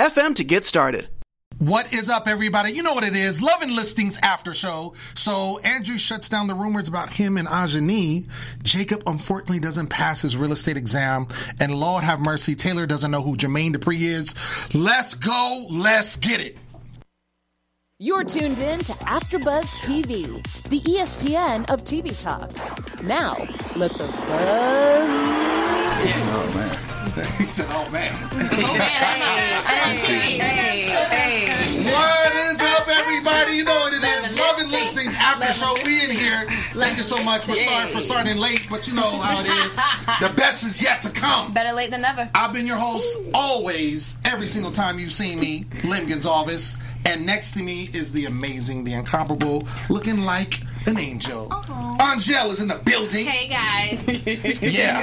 [0.00, 1.10] FM to get started.
[1.58, 2.72] What is up, everybody?
[2.72, 3.42] You know what it is.
[3.42, 4.94] Love and Listings After Show.
[5.14, 8.26] So Andrew shuts down the rumors about him and Ajani.
[8.62, 11.26] Jacob unfortunately doesn't pass his real estate exam.
[11.60, 14.34] And Lord have mercy, Taylor doesn't know who Jermaine Dupri is.
[14.74, 15.66] Let's go.
[15.68, 16.56] Let's get it.
[18.02, 20.24] You're tuned in to AfterBuzz TV,
[20.70, 22.50] the ESPN of TV talk.
[23.02, 23.36] Now,
[23.76, 25.10] let the buzz.
[26.32, 27.26] Oh man.
[27.36, 29.96] He said, "Oh man." Oh, man.
[29.96, 31.92] Hey, hey, hey.
[31.92, 32.49] What is
[35.52, 35.74] show.
[35.84, 36.46] We in here.
[36.72, 39.76] Thank you so much for starting for starting late, but you know how it is.
[40.20, 41.52] The best is yet to come.
[41.52, 42.28] Better late than never.
[42.34, 46.76] I've been your host always, every single time you've seen me, Lim Gonzalez.
[47.06, 51.48] And next to me is the amazing, the incomparable, looking like an angel.
[51.48, 52.14] Aww.
[52.14, 53.26] Angel is in the building.
[53.26, 54.62] Hey guys.
[54.62, 55.02] yeah.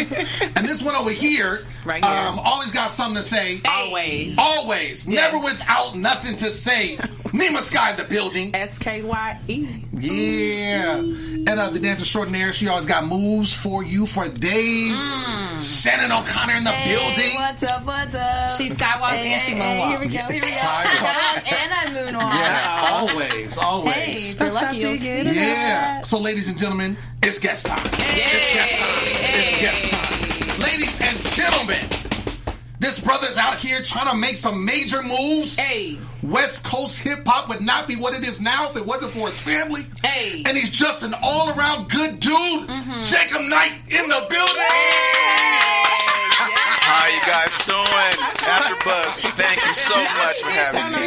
[0.55, 2.13] And this one over here, right here.
[2.13, 3.61] Um, always got something to say.
[3.65, 4.35] Always.
[4.37, 5.07] Always.
[5.07, 5.31] Yes.
[5.31, 6.97] Never without nothing to say.
[7.37, 8.55] Nima Sky in the building.
[8.55, 9.67] S K Y E.
[9.93, 10.97] Yeah.
[10.97, 14.97] And uh, the dance extraordinaire, she always got moves for you for days.
[14.97, 15.61] Mm.
[15.61, 17.35] Shannon O'Connor in the hey, building.
[17.35, 17.85] What's up?
[17.85, 18.51] What's up?
[18.51, 19.89] She skywalks hey, and she moonwalks.
[19.89, 20.17] Here we go.
[20.17, 20.47] Here we go.
[21.55, 22.33] and I moonwalk.
[22.33, 24.35] Yeah, always, always.
[24.35, 26.01] Hey, you're lucky you'll see Yeah.
[26.01, 27.85] So, ladies and gentlemen, it's guest time.
[27.93, 28.23] Hey.
[28.25, 29.03] It's guest time.
[29.05, 30.59] It's guest time.
[30.59, 31.96] Ladies and gentlemen.
[32.87, 35.59] This brother's out here trying to make some major moves.
[35.59, 35.97] Hey.
[36.23, 39.27] West Coast hip hop would not be what it is now if it wasn't for
[39.27, 39.81] his family.
[40.01, 40.41] Hey.
[40.47, 42.31] And he's just an all around good dude.
[42.31, 43.01] Mm-hmm.
[43.01, 44.63] Jacob Knight in the building.
[44.69, 45.66] Hey.
[46.97, 48.15] How you guys doing?
[48.49, 51.05] After Buzz, thank you so much for having me.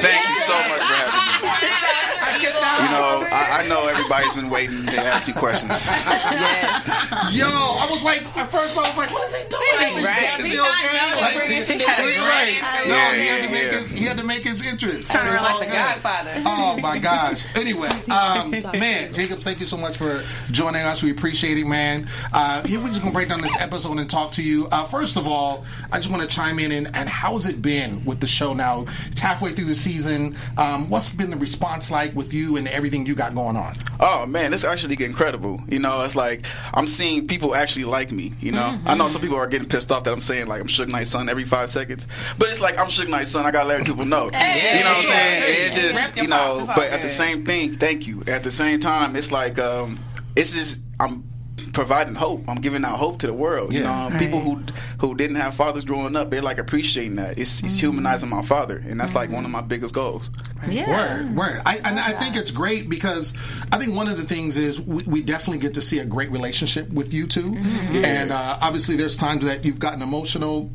[0.00, 2.00] Thank you so much for having me.
[2.40, 5.72] You know, I, I know everybody's been waiting to ask two questions.
[5.84, 6.88] Yes.
[7.32, 10.04] Yo, I was like, at first I was like, what is he doing?
[10.04, 10.40] Right.
[10.40, 11.20] Is he okay?
[11.20, 12.86] Like, right.
[12.88, 15.12] No, he had to make his he had to make his entrance.
[15.12, 16.42] Turn around like the Godfather.
[16.46, 17.44] Oh my gosh.
[17.54, 21.02] Anyway, um, man, Jacob, thank you so much for joining us.
[21.02, 22.08] We appreciate it, man.
[22.32, 24.66] Uh, here we're just gonna break down this episode and talk to you.
[24.72, 28.04] Uh, first of all, I just want to chime in and, and how's it been
[28.04, 28.86] with the show now?
[29.06, 30.36] It's halfway through the season.
[30.56, 33.76] Um, what's been the response like with you and everything you got going on?
[33.98, 35.62] Oh man, it's actually incredible.
[35.68, 36.44] You know, it's like
[36.74, 38.34] I'm seeing people actually like me.
[38.40, 38.88] You know, mm-hmm.
[38.88, 41.10] I know some people are getting pissed off that I'm saying like I'm Suge Knight's
[41.10, 42.06] son every five seconds,
[42.38, 43.46] but it's like I'm Suge Knight's son.
[43.46, 44.30] I gotta let people know.
[44.30, 45.42] Hey, you know what I'm saying?
[45.42, 48.22] Hey, it just you know, but at the same thing, thank you.
[48.26, 49.98] At the same time, it's like um,
[50.36, 51.29] it's just I'm
[51.72, 52.44] providing hope.
[52.48, 53.72] I'm giving out hope to the world.
[53.72, 54.18] You know, right.
[54.18, 54.62] people who
[54.98, 57.38] who didn't have fathers growing up, they're like appreciating that.
[57.38, 57.86] It's, it's mm-hmm.
[57.86, 59.18] humanizing my father, and that's mm-hmm.
[59.18, 60.30] like one of my biggest goals.
[60.68, 60.90] Yeah.
[60.90, 61.62] Word, word.
[61.64, 63.32] I, and I think it's great because
[63.72, 66.30] I think one of the things is we, we definitely get to see a great
[66.30, 68.04] relationship with you 2 mm-hmm.
[68.04, 70.70] and uh, obviously there's times that you've gotten emotional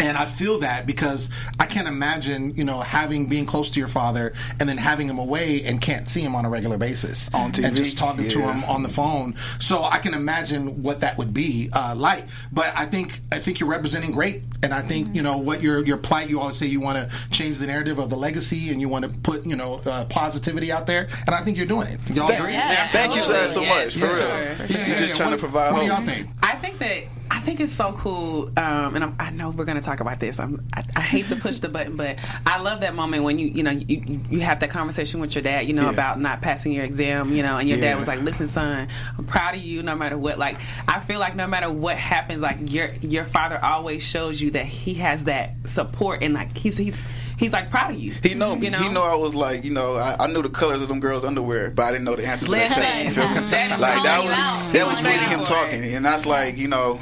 [0.00, 1.28] and I feel that because
[1.58, 5.18] I can't imagine, you know, having being close to your father and then having him
[5.18, 8.30] away and can't see him on a regular basis on TV and just talking yeah.
[8.30, 9.34] to him on the phone.
[9.58, 12.26] So I can imagine what that would be uh, like.
[12.52, 15.84] But I think I think you're representing great, and I think you know what your
[15.84, 16.28] your plight.
[16.28, 19.04] You always say you want to change the narrative of the legacy, and you want
[19.04, 22.10] to put you know uh, positivity out there, and I think you're doing it.
[22.10, 22.52] Y'all agree?
[22.52, 23.94] Yes, Thank you so, so much.
[23.94, 24.28] For real, sure.
[24.28, 25.72] yeah, yeah, you're just trying what, to provide.
[25.72, 26.04] What hope.
[26.04, 26.28] do y'all think?
[26.42, 29.78] I think that I think it's so cool, um, and I'm, i know we're going
[29.78, 30.38] to talk about this.
[30.38, 30.48] I,
[30.94, 33.70] I hate to push the button, but I love that moment when you, you know,
[33.70, 35.92] you, you have that conversation with your dad, you know, yeah.
[35.92, 37.90] about not passing your exam, you know, and your yeah.
[37.90, 41.18] dad was like, "Listen, son, I'm proud of you, no matter what." Like, I feel
[41.18, 45.24] like no matter what happens, like your your father always shows you that he has
[45.24, 46.96] that support, and like he's he's
[47.38, 48.12] he's like proud of you.
[48.22, 48.78] He know You know?
[48.78, 51.24] He know I was like, you know, I, I, knew the colors of them girls'
[51.24, 53.04] underwear, but I didn't know the answers to that test.
[53.04, 53.34] You feel me?
[53.34, 57.00] like that was that was really him talking, and that's like, you know.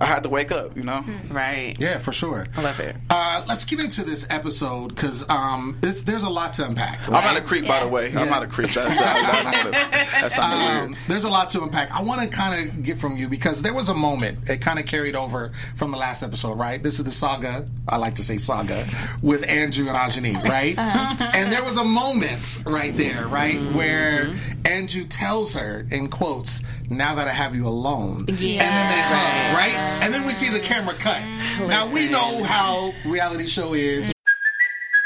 [0.00, 1.04] I had to wake up, you know?
[1.28, 1.76] Right.
[1.78, 2.46] Yeah, for sure.
[2.56, 2.96] I love it.
[3.10, 7.06] Uh, let's get into this episode because um, there's a lot to unpack.
[7.06, 7.18] Right?
[7.18, 7.68] I'm not a creep, yeah.
[7.68, 8.10] by the way.
[8.10, 8.20] Yeah.
[8.20, 8.70] I'm not a creep.
[8.70, 10.98] That's, that's, um, weird.
[11.06, 11.92] There's a lot to unpack.
[11.92, 14.78] I want to kind of get from you because there was a moment, it kind
[14.78, 16.82] of carried over from the last episode, right?
[16.82, 18.86] This is the saga, I like to say saga,
[19.22, 20.78] with Andrew and Ajani, right?
[20.78, 21.30] Uh-huh.
[21.34, 23.76] And there was a moment right there, right, mm-hmm.
[23.76, 28.26] where Andrew tells her, in quotes, now that I have you alone.
[28.28, 28.64] Yeah.
[28.64, 30.04] And then they hug, right?
[30.04, 31.22] And then we see the camera cut.
[31.68, 34.12] Now we know how reality show is.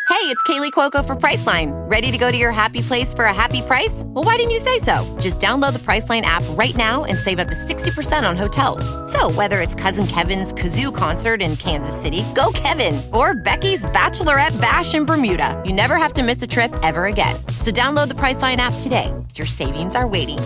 [0.09, 1.73] Hey, it's Kaley Cuoco for Priceline.
[1.91, 4.05] Ready to go to your happy place for a happy price?
[4.07, 5.05] Well, why didn't you say so?
[5.21, 8.85] Just download the Priceline app right now and save up to 60% on hotels.
[9.13, 14.59] So, whether it's Cousin Kevin's Kazoo concert in Kansas City, go Kevin, or Becky's Bachelorette
[14.61, 17.37] Bash in Bermuda, you never have to miss a trip ever again.
[17.59, 19.13] So, download the Priceline app today.
[19.35, 20.39] Your savings are waiting.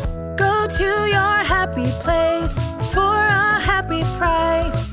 [0.69, 2.55] Go to your happy place
[2.93, 4.93] for a happy price.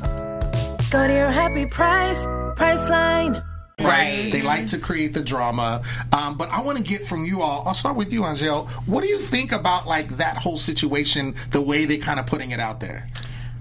[0.89, 2.25] Go to your happy price,
[2.55, 3.43] Priceline.
[3.81, 4.31] Right.
[4.31, 5.81] They like to create the drama.
[6.13, 7.67] Um, but I want to get from you all.
[7.67, 8.67] I'll start with you, Angel.
[8.85, 12.51] What do you think about like that whole situation, the way they kind of putting
[12.51, 13.09] it out there?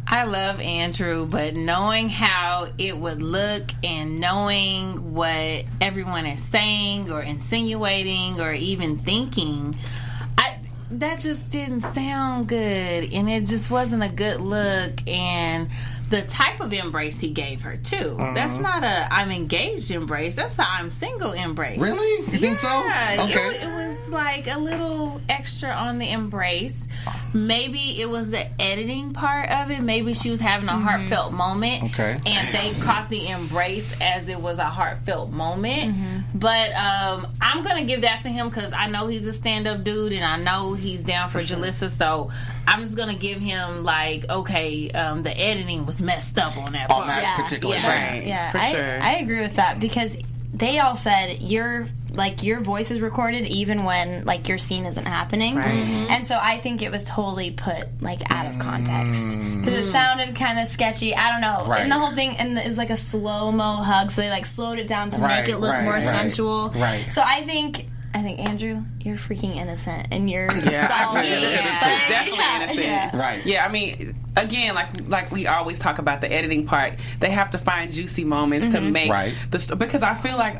[0.06, 7.10] I love Andrew, but knowing how it would look and knowing what everyone is saying
[7.10, 10.03] or insinuating or even thinking, I
[11.00, 15.68] that just didn't sound good and it just wasn't a good look and
[16.10, 18.14] the type of embrace he gave her too.
[18.34, 20.36] That's not a I'm engaged embrace.
[20.36, 21.78] That's a I'm single embrace.
[21.78, 22.24] Really?
[22.32, 22.68] You think so?
[22.78, 23.32] Okay.
[23.56, 26.76] it, it was like a little extra on the embrace.
[27.32, 29.80] Maybe it was the editing part of it.
[29.80, 32.20] Maybe she was having a heartfelt moment, Okay.
[32.24, 36.24] and they caught the embrace as it was a heartfelt moment.
[36.34, 40.12] But um, I'm gonna give that to him because I know he's a stand-up dude,
[40.12, 41.90] and I know he's down for, Jalissa.
[41.90, 42.30] So
[42.66, 46.90] I'm just gonna give him like, okay, um, the editing was messed up on that
[46.90, 47.08] On part.
[47.08, 47.36] that Yeah.
[47.42, 47.80] particular Yeah.
[47.80, 48.26] segment.
[48.26, 49.02] Yeah, For I, sure.
[49.02, 50.16] I agree with that because
[50.52, 55.04] they all said your like your voice is recorded even when like your scene isn't
[55.04, 56.06] happening, mm-hmm.
[56.10, 59.64] and so I think it was totally put like out of context mm.
[59.64, 61.12] because it sounded kind of sketchy.
[61.16, 61.80] I don't know, Right.
[61.80, 64.46] and the whole thing, and it was like a slow mo hug, so they like
[64.46, 66.70] slowed it down to Right, make it look right, more right, sensual.
[66.76, 67.04] right.
[67.12, 67.88] So I think.
[68.14, 71.22] I think Andrew, you're freaking innocent, and you're Yeah, I solid.
[71.22, 71.28] do.
[71.32, 72.86] It's But- definitely yeah, innocent.
[72.86, 73.16] yeah.
[73.16, 73.44] Right.
[73.46, 77.50] Yeah, I mean, again, like like we always talk about the editing part, they have
[77.50, 78.92] to find juicy moments to mm-hmm.
[78.92, 79.34] make Right.
[79.50, 80.58] the because I feel like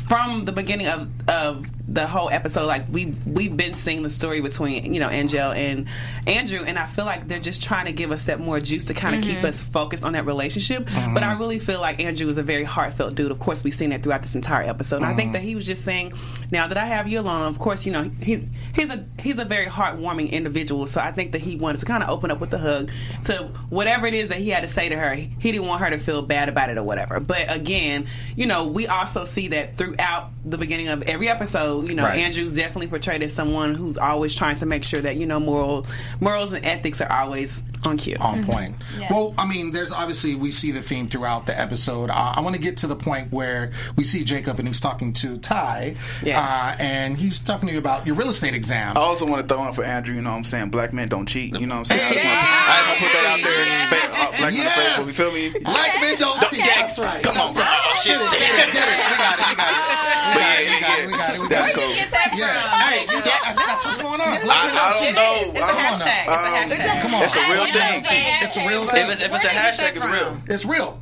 [0.00, 4.40] from the beginning of of the whole episode, like we we've been seeing the story
[4.40, 5.88] between you know Angel and
[6.26, 8.94] Andrew, and I feel like they're just trying to give us that more juice to
[8.94, 9.46] kind of keep mm-hmm.
[9.46, 10.86] us focused on that relationship.
[10.86, 11.14] Mm-hmm.
[11.14, 13.30] But I really feel like Andrew is a very heartfelt dude.
[13.30, 14.96] Of course, we've seen that throughout this entire episode.
[14.96, 15.32] And I think mm-hmm.
[15.32, 16.12] that he was just saying,
[16.50, 19.44] now that I have you alone, of course, you know he's he's a he's a
[19.44, 20.86] very heartwarming individual.
[20.86, 22.90] So I think that he wanted to kind of open up with a hug
[23.24, 25.14] to whatever it is that he had to say to her.
[25.14, 27.18] He didn't want her to feel bad about it or whatever.
[27.20, 28.06] But again,
[28.36, 31.88] you know, we also see that throughout the beginning of every episode.
[31.88, 32.18] You know, Right.
[32.20, 35.86] Andrew's definitely portrayed as someone who's always trying to make sure that you know moral
[36.20, 38.16] morals and ethics are always on cue.
[38.20, 38.76] on point.
[39.10, 42.10] Well, I mean, there's obviously we see the theme throughout the episode.
[42.10, 45.12] Uh, I want to get to the point where we see Jacob and he's talking
[45.14, 46.40] to Ty, Yeah.
[46.40, 48.96] uh, and he's talking to you about your real estate exam.
[48.96, 50.14] I also want to throw in for Andrew.
[50.14, 50.70] You know what I'm saying?
[50.70, 51.58] Black men don't cheat.
[51.58, 52.02] You know what I'm saying?
[52.02, 53.88] I just want, I just want to put that out there.
[53.90, 54.76] Fa- uh, black men Yes!
[54.76, 55.06] faithful.
[55.06, 55.58] You feel me?
[55.64, 56.58] Black men don't cheat.
[56.60, 56.98] Yes.
[57.00, 57.22] Right.
[57.22, 57.64] Come on, bro.
[57.66, 58.18] Oh, shit.
[58.18, 59.10] Get it, get it.
[59.10, 59.48] We got it.
[59.48, 59.69] We got it.
[59.70, 60.66] We But got yeah, it.
[60.66, 61.00] We yeah, got it.
[61.00, 61.06] yeah.
[61.06, 61.40] We got it.
[61.40, 61.90] We That's cool.
[61.90, 62.80] Yeah.
[62.86, 64.28] Hey, you know, that's, that's what's going on.
[64.28, 65.50] I, I don't know.
[65.50, 66.04] It's a I don't know.
[66.06, 66.22] hashtag.
[66.26, 67.02] It's a um, hashtag.
[67.02, 67.22] Come on.
[67.22, 68.04] It's a real thing.
[68.42, 69.06] It's a real thing.
[69.10, 70.42] if it's a hashtag, it's real.
[70.48, 71.00] It's real.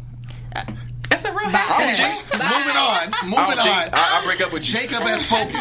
[1.40, 2.38] It's a real I don't hashtag.
[2.38, 3.30] Moving on.
[3.30, 3.88] Moving don't on.
[3.92, 4.78] I, I break up with you.
[4.80, 5.60] Jacob has spoken.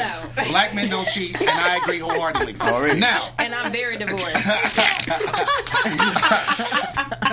[0.49, 2.55] Black men don't cheat, and I agree wholeheartedly.
[2.61, 2.99] Already.
[2.99, 4.25] Now, And I'm very divorced.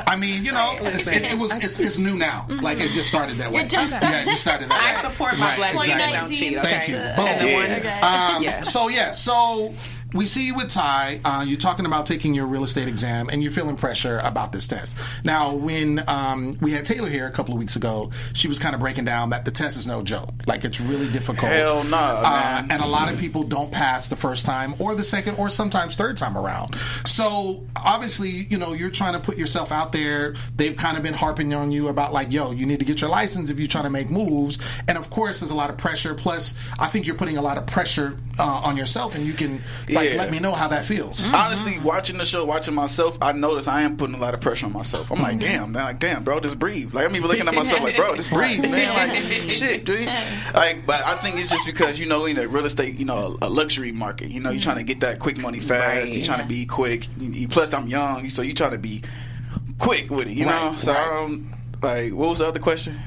[0.06, 2.46] I mean, you know, it's, it, it was it's, it's new now.
[2.48, 3.62] Like it just started that way.
[3.62, 5.08] It just yeah, it just started that way.
[5.08, 5.96] I support my Right, black exactly.
[5.96, 6.56] men don't cheat.
[6.58, 6.68] Okay.
[6.70, 6.94] Thank you.
[6.94, 7.48] Boom.
[7.48, 8.32] the one- Yeah.
[8.36, 8.60] Um, Yeah.
[8.62, 9.72] So yeah, so
[10.14, 11.20] we see you with Ty.
[11.24, 14.68] Uh, you're talking about taking your real estate exam, and you're feeling pressure about this
[14.68, 14.96] test.
[15.24, 18.74] Now, when um, we had Taylor here a couple of weeks ago, she was kind
[18.74, 20.30] of breaking down that the test is no joke.
[20.46, 21.50] Like it's really difficult.
[21.50, 25.04] Hell nah, Uh, and a lot of people don't pass the first time, or the
[25.04, 26.76] second, or sometimes third time around.
[27.04, 30.36] So obviously, you know, you're trying to put yourself out there.
[30.56, 33.10] They've kind of been harping on you about like, yo, you need to get your
[33.10, 34.58] license if you're trying to make moves.
[34.86, 36.14] And of course, there's a lot of pressure.
[36.14, 39.62] Plus, I think you're putting a lot of pressure uh, on yourself, and you can
[39.88, 40.03] like Yeah.
[40.16, 41.32] Let me know how that feels.
[41.32, 44.66] Honestly, watching the show, watching myself, I notice I am putting a lot of pressure
[44.66, 45.10] on myself.
[45.10, 45.24] I'm Mm-hmm.
[45.24, 46.92] like, damn, man, like, damn, bro, just breathe.
[46.94, 48.94] Like, I'm even looking at myself like, bro, just breathe, man.
[48.94, 50.06] Like, shit, dude.
[50.54, 53.36] Like, but I think it's just because you know, in the real estate, you know,
[53.42, 54.30] a, a luxury market.
[54.30, 56.10] You know, you're trying to get that quick money fast.
[56.10, 56.16] Right.
[56.16, 57.08] You're trying to be quick.
[57.18, 59.02] You, you- plus, I'm young, so you're trying to be
[59.78, 60.34] quick with it.
[60.34, 61.00] You know, so right.
[61.00, 61.54] I don't.
[61.82, 62.98] Like, what was the other question?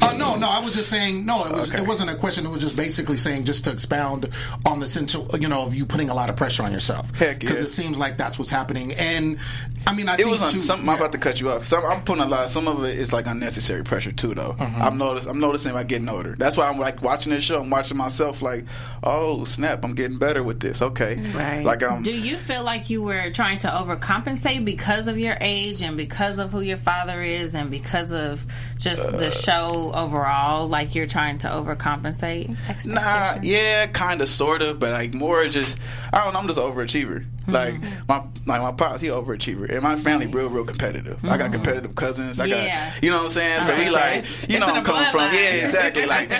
[0.00, 1.26] Uh, no, no, I was just saying.
[1.26, 1.72] No, it was.
[1.72, 1.82] Okay.
[1.82, 2.46] It wasn't a question.
[2.46, 4.28] It was just basically saying, just to expound
[4.66, 7.10] on the sense, of, you know, of you putting a lot of pressure on yourself.
[7.16, 7.64] Heck Because yeah.
[7.64, 8.92] it seems like that's what's happening.
[8.94, 9.38] And
[9.86, 10.84] I mean, I It think was on, too, some.
[10.84, 10.92] yeah.
[10.92, 11.66] I'm about to cut you off.
[11.66, 12.48] Some, I'm putting a lot.
[12.48, 14.52] Some of it is like unnecessary pressure too, though.
[14.58, 14.82] Mm-hmm.
[14.82, 15.26] I'm notice.
[15.26, 16.34] I'm noticing by getting older.
[16.38, 17.60] That's why I'm like watching this show.
[17.60, 18.64] I'm watching myself like,
[19.02, 20.80] oh snap, I'm getting better with this.
[20.80, 21.64] Okay, Right.
[21.64, 25.82] Like um, Do you feel like you were trying to overcompensate because of your age
[25.82, 28.46] and because of who your father is and because of
[28.78, 32.56] just the show overall like you're trying to overcompensate?
[32.86, 35.78] Nah, yeah, kind of, sort of, but like more just
[36.12, 36.38] I don't know.
[36.40, 37.24] I'm just an overachiever.
[37.58, 37.74] Like
[38.08, 41.22] my like my pops, he overachiever, and my family real real competitive.
[41.24, 42.40] I got competitive cousins.
[42.40, 42.90] I Yeah.
[42.92, 43.60] got you know what I'm saying.
[43.60, 44.16] So we like
[44.48, 45.30] you it's know I'm coming from.
[45.30, 45.32] bloodline.
[45.32, 46.06] Yeah, exactly.
[46.18, 46.30] Like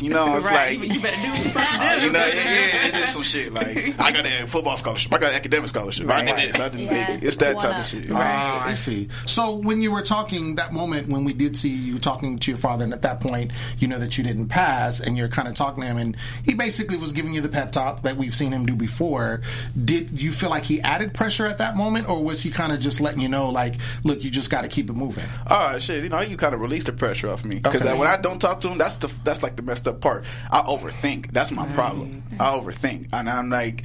[0.00, 0.78] you know it's Right.
[0.78, 1.84] like you better do what you're supposed to do.
[1.84, 3.52] uh, you know, yeah, yeah, it's just some shit.
[3.62, 6.08] Like I got a football scholarship, I got an academic scholarship.
[6.10, 7.06] I did this, I did Yeah.
[7.08, 7.26] maybe.
[7.26, 7.80] It's that One type up.
[7.80, 8.10] of shit.
[8.10, 9.08] Oh, I see.
[9.26, 12.58] So when you were talking that moment when we did see you talking to your
[12.58, 15.54] father, and at that point you know that you didn't pass, and you're kind of
[15.54, 18.52] talking to him, and he basically was giving you the pep talk that we've seen
[18.52, 19.40] him do before.
[19.82, 22.80] Did you feel like he added pressure at that moment, or was he kind of
[22.80, 25.24] just letting you know, like, look, you just got to keep it moving?
[25.48, 26.02] Oh shit!
[26.02, 27.96] You know, you kind of release the pressure off me because Okay.
[27.96, 30.24] when I don't talk to him, that's the that's like the messed up part.
[30.50, 31.30] I overthink.
[31.32, 32.24] That's my problem.
[32.40, 33.84] I overthink, and I'm like,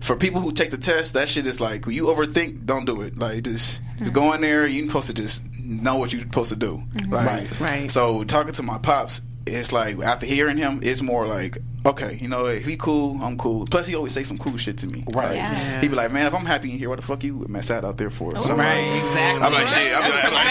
[0.00, 3.02] for people who take the test, that shit is like when you overthink, don't do
[3.02, 3.16] it.
[3.18, 4.66] Like just just go in there.
[4.66, 6.82] You're supposed to just know what you're supposed to do.
[6.94, 7.12] Mm-hmm.
[7.14, 7.60] Like, Right.
[7.60, 7.90] Right.
[7.90, 11.58] So talking to my pops, it's like after hearing him, it's more like.
[11.84, 13.66] Okay, you know, if he cool, I'm cool.
[13.66, 15.02] Plus, he always say some cool shit to me.
[15.12, 15.30] Right.
[15.30, 15.80] Like, Yeah.
[15.80, 17.82] He be like, "Man, if I'm happy in here, what the fuck you mess out
[17.84, 19.42] out there for?" So I'm like- Right, exactly.
[19.44, 19.92] I'm like, shit.
[19.92, 20.46] I'm like, I'm like,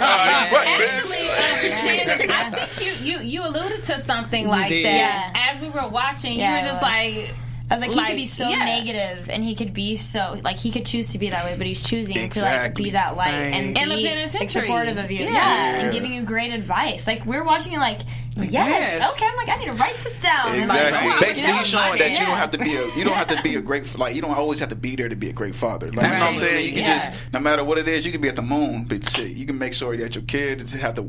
[0.00, 0.80] uh, what, man?
[0.82, 4.80] Actually, uh, I think you, you, you alluded to something like that.
[4.82, 5.32] Yeah.
[5.52, 7.34] As we were watching, Yeah, you were just like,
[7.68, 8.64] I was like, he could be so yeah.
[8.64, 11.66] negative, and he could be so like he could choose to be that way, but
[11.66, 13.54] he's choosing to like be that light Right.
[13.54, 15.32] and In the be like, supportive of you, Yeah.
[15.32, 15.80] yeah.
[15.80, 17.06] and giving you great advice.
[17.08, 18.00] Like we're watching it, like
[18.36, 19.12] yes, yes.
[19.12, 20.48] okay, I'm like I need to write this down.
[20.54, 21.26] And, like, Exactly.
[21.26, 23.56] Basically, he's showing that you don't have to be a you don't have to be
[23.56, 25.86] a great like you don't always have to be there to be a great father.
[25.88, 26.64] Like you know what I'm saying?
[26.66, 26.98] You can Yeah.
[26.98, 29.46] just no matter what it is, you can be at the moon, but shit, you
[29.46, 31.04] can make sure that your kid is have the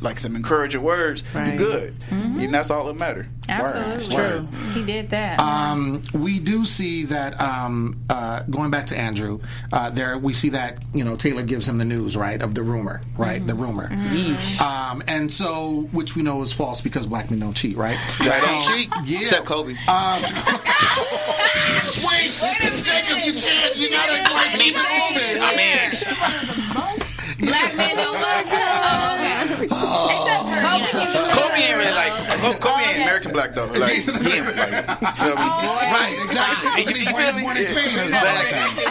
[0.00, 1.22] like some encouraging words.
[1.34, 1.48] Right.
[1.48, 3.26] You're good, and that's all that matter.
[3.48, 4.16] absolutely.
[4.16, 4.48] Word.
[4.74, 5.38] He did that.
[5.40, 9.40] Um, we do see that um, uh, going back to Andrew,
[9.72, 12.62] uh, there we see that you know Taylor gives him the news right of the
[12.62, 13.46] rumor, right?
[13.46, 13.90] The rumor,
[14.60, 17.98] um, and so which we know is false because black men don't cheat, right?
[18.18, 19.18] Guys don't cheat, yeah.
[19.20, 19.72] except Kobe.
[19.88, 20.22] Um,
[22.02, 22.30] wait,
[22.82, 23.76] Jacob, you can't.
[23.76, 25.42] You gotta like keep it moving.
[25.42, 27.02] I mean,
[27.42, 28.46] Black men don't work.
[28.54, 29.64] Oh, okay.
[29.64, 33.66] Except for, you Kobe ain't really like Kobe, Kobe ain't American black though.
[33.66, 34.12] Like he ain't
[34.56, 35.46] like you feel me?
[35.92, 36.82] Right, exactly.
[36.82, 37.42] You- you feel me?
[37.42, 38.08] born in Spain or.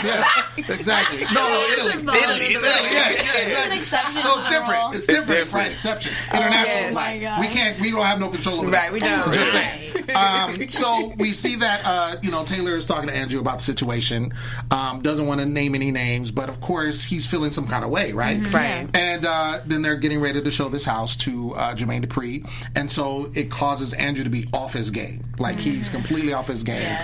[0.04, 1.26] Yeah, exactly.
[1.32, 1.92] No, no, Italy.
[2.18, 2.92] Italy, exactly.
[2.92, 3.82] Yeah, yeah, yeah.
[3.84, 4.96] So it's different.
[4.96, 5.54] It's different, different.
[5.54, 5.72] right?
[5.72, 6.14] Exception.
[6.34, 6.98] International.
[6.98, 7.40] Oh God.
[7.40, 7.80] We can't.
[7.80, 9.34] We don't have no control over Right, we don't.
[9.34, 9.88] Just saying.
[10.16, 13.64] Um, so we see that uh, you know Taylor is talking to Andrew about the
[13.64, 14.34] situation.
[14.72, 17.92] Um, doesn't want to name any names, but of course he's feeling some kind of
[17.92, 18.40] way, right?
[18.54, 18.88] Right.
[18.94, 22.90] And uh, then they're getting ready to show this house to uh, Jermaine Dupri, and
[22.90, 25.26] so it causes Andrew to be off his game.
[25.40, 26.96] Like he's completely off his game,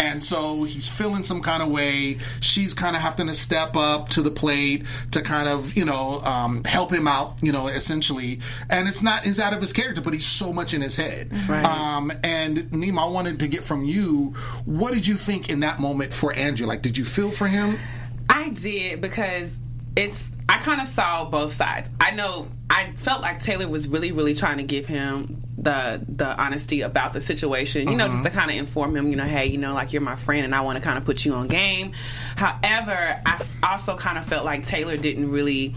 [0.00, 2.18] and so he's feeling some kind of way.
[2.40, 6.20] She's kind of having to step up to the plate to kind of you know
[6.24, 8.40] um, help him out, you know, essentially.
[8.70, 11.30] And it's not he's out of his character, but he's so much in his head.
[11.48, 11.64] Right.
[11.64, 15.80] Um, and Nima, I wanted to get from you, what did you think in that
[15.80, 16.66] moment for Andrew?
[16.66, 17.78] Like, did you feel for him?
[18.28, 19.50] I did because
[19.96, 21.88] it's I kind of saw both sides.
[21.98, 26.26] I know I felt like Taylor was really, really trying to give him the the
[26.26, 27.88] honesty about the situation.
[27.88, 28.38] You know, just to mm-hmm.
[28.38, 29.08] kind of inform him.
[29.08, 31.06] You know, hey, you know, like you're my friend, and I want to kind of
[31.06, 31.92] put you on game.
[32.36, 35.74] However, I also kind of felt like Taylor didn't really.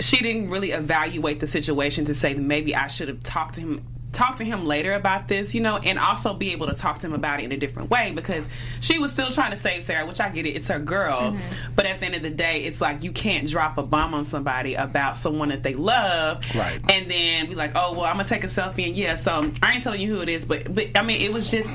[0.00, 3.60] She didn't really evaluate the situation to say that maybe I should have talked to
[3.60, 6.98] him talk to him later about this, you know, and also be able to talk
[7.00, 8.48] to him about it in a different way because
[8.80, 11.32] she was still trying to save Sarah, which I get it, it's her girl.
[11.32, 11.72] Mm-hmm.
[11.76, 14.24] But at the end of the day, it's like you can't drop a bomb on
[14.24, 16.42] somebody about someone that they love.
[16.54, 16.80] Right.
[16.90, 19.50] And then be like, oh, well, I'm going to take a selfie and yeah, so
[19.62, 21.68] I ain't telling you who it is, but, but I mean, it was just,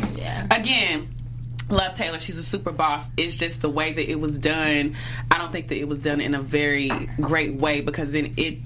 [0.52, 1.10] again,
[1.70, 3.06] Love Taylor, she's a super boss.
[3.18, 4.96] It's just the way that it was done.
[5.32, 6.90] I don't think that it was done in a very
[7.22, 8.60] great way because then it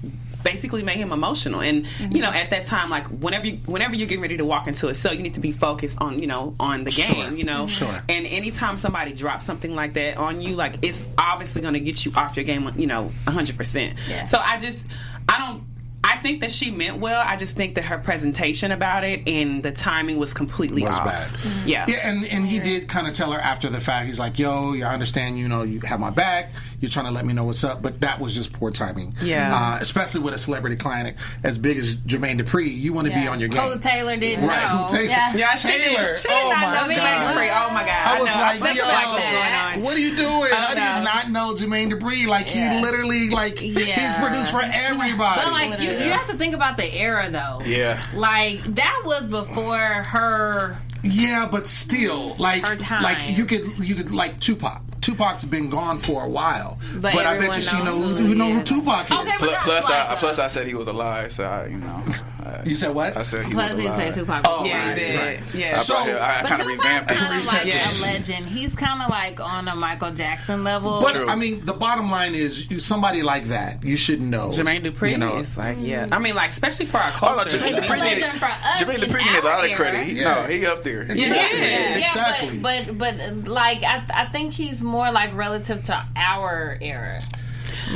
[0.48, 1.60] basically made him emotional.
[1.60, 2.18] And you mm-hmm.
[2.18, 4.94] know, at that time, like whenever you, whenever you're getting ready to walk into a
[4.94, 7.14] cell, you need to be focused on you know on the Sure.
[7.14, 7.36] game.
[7.36, 7.84] You know, mm-hmm.
[7.84, 8.02] Sure.
[8.08, 12.04] and anytime somebody drops something like that on you, like it's obviously going to get
[12.04, 12.70] you off your game.
[12.76, 13.98] You know, hundred percent.
[14.08, 14.24] Yeah.
[14.24, 14.84] So I just
[15.28, 15.64] I don't.
[16.04, 17.22] I think that she meant well.
[17.22, 21.04] I just think that her presentation about it and the timing was completely Was off.
[21.04, 21.28] bad.
[21.28, 21.68] Mm-hmm.
[21.68, 21.84] Yeah.
[21.88, 24.06] Yeah, and, and he did kind of tell her after the fact.
[24.06, 25.38] He's like, "Yo, I understand.
[25.38, 26.50] You know, you have my back.
[26.80, 29.12] You're trying to let me know what's up, but that was just poor timing.
[29.20, 29.54] Yeah.
[29.54, 33.26] uh, especially with a celebrity client as big as Jermaine Dupri, you want to be
[33.26, 33.60] on your game.
[33.62, 34.80] Who Taylor didn't right?
[34.80, 34.86] know.
[34.88, 35.04] Taylor?
[35.10, 35.36] Yeah.
[35.36, 37.36] Yeah, she did- she did oh not my know Jermaine god.
[37.36, 37.48] Dupri.
[37.52, 38.06] Oh my god.
[38.06, 38.40] I was know.
[38.40, 39.82] like, yo, like what's going on.
[39.82, 40.50] what are you doing?
[40.52, 40.98] I, know.
[40.98, 42.26] did not know Jermaine Dupri.
[42.26, 45.40] Like he literally, like he's produced for everybody.
[45.42, 47.60] But like you, you have to think about the era though.
[47.64, 48.02] Yeah.
[48.14, 50.76] Like that was before her.
[51.02, 52.62] Yeah, but still, like,
[53.02, 54.82] like you could, you could like Tupac.
[55.08, 58.14] Tupac's been gone for a while, But but, I bet you she knows know who
[58.16, 58.68] who he know who is.
[58.68, 59.10] Tupac is.
[59.12, 61.44] Okay, but Plus, that's plus, like I, a- plus, I said he was alive, so
[61.44, 62.02] I, you know.
[62.44, 63.16] I, You said what?
[63.16, 64.42] I said he Plus, was a he said Tupac.
[64.46, 65.18] Oh, Yeah, right, he did.
[65.18, 65.54] right.
[65.54, 65.72] Yeah.
[65.76, 67.90] I, So- brought it- I But kind of Tupac's revamped kind of like Yeah.
[67.90, 68.46] a legend.
[68.46, 71.00] He's kind of like on a Michael Jackson level.
[71.00, 71.28] But True.
[71.28, 74.48] I mean, the bottom line is, you, somebody like that, you should know.
[74.48, 76.06] Jermaine Dupri You know, is like, yeah.
[76.06, 76.14] Mm.
[76.16, 77.58] I mean, like, especially for our Oh, no, culture.
[77.58, 79.76] Jermaine He's a Dupri legend needed- for us Jermaine in Dupri needed a lot of
[79.76, 80.02] credit.
[80.06, 80.20] He.
[80.22, 81.02] No, he up there.
[81.02, 81.60] Exactly.
[81.60, 82.58] Yeah, Exactly.
[82.58, 87.18] but, but but like I, I think he's more like relative to our era.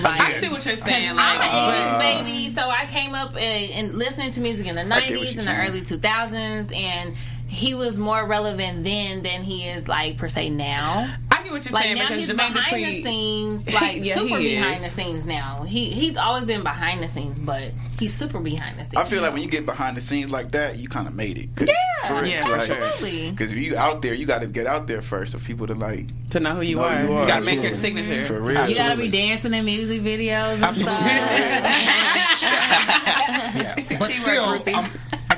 [0.01, 1.11] Like, I see what you're saying.
[1.11, 4.77] I'm an uh, but- 80s baby, so I came up and, listening to music in
[4.77, 7.15] the I get what 90s and the early 2000s, and
[7.47, 11.15] he was more relevant then than he is like per se now.
[11.43, 14.05] I get what you're Like saying now because he's Jermaine behind Dupri, the scenes, like
[14.05, 15.63] Yeah, super he behind the scenes now.
[15.65, 19.03] He he's always been behind the scenes, but he's super behind the scenes.
[19.03, 21.39] I feel like when you get behind the scenes like that, you kind of made
[21.39, 21.55] it.
[21.57, 23.31] Cause Yeah, for yeah, like, absolutely.
[23.31, 25.75] Because if you out there, you got to get out there first for people to
[25.75, 26.07] like.
[26.31, 26.97] to know who you Know are.
[26.99, 28.23] who You, you gotta make your signature.
[28.25, 28.69] For real.
[28.69, 30.95] you gotta be dancing in music videos and Absolutely.
[30.95, 32.43] stuff.
[33.55, 34.91] yeah, but still, um,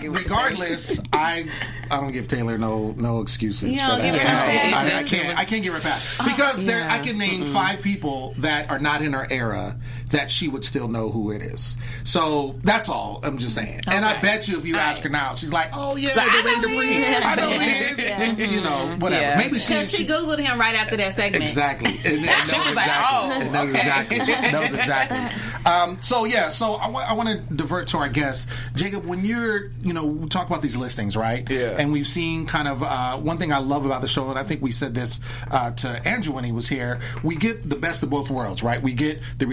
[0.08, 1.48] regardless, I
[1.90, 4.02] I don't give Taylor no no excuses You for that.
[4.02, 4.98] give her No, I.
[5.00, 8.70] I can't I can't give her back because there I can name five people that
[8.70, 9.76] are not in her era
[10.10, 11.76] that she would still know who it is.
[12.04, 13.80] So that's all I'm just saying.
[13.86, 16.62] And I bet you if you ask her now, she's like, "Oh yeah, I Jermaine
[16.62, 17.18] know who he Dupri.
[17.18, 17.94] is." I know who he is."
[18.54, 19.22] You know, whatever.
[19.22, 19.38] Yeah.
[19.38, 21.42] Maybe she, she she googled him right after that segment.
[21.42, 21.90] Exactly.
[22.04, 22.74] And, and knows was exactly.
[22.74, 23.78] like, oh, and knows okay.
[23.78, 24.52] exactly.
[24.52, 25.40] Knows exactly.
[25.66, 26.50] Um, so yeah.
[26.50, 29.06] So I want I want to divert to our guest, Jacob.
[29.06, 31.48] When you're you know we talk about these listings, right?
[31.48, 31.76] Yeah.
[31.78, 34.42] And we've seen kind of uh, one thing I love about the show, and I
[34.42, 35.20] think we said this
[35.50, 37.00] uh, to Andrew when he was here.
[37.22, 38.82] We get the best of both worlds, right?
[38.82, 39.46] We get the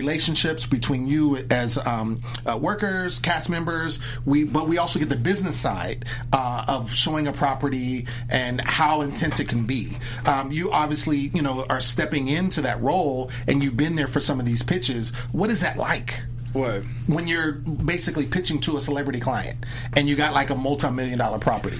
[0.43, 3.99] relationships between you as um, uh, workers, cast members.
[4.25, 9.01] We but we also get the business side uh, of showing a property and how
[9.01, 9.97] intense it can be.
[10.25, 14.19] Um, you obviously you know are stepping into that role, and you've been there for
[14.19, 15.11] some of these pitches.
[15.31, 16.23] What is that like?
[16.53, 16.83] What?
[17.07, 21.39] When you're basically pitching to a celebrity client and you got like a multi-million dollar
[21.39, 21.77] property.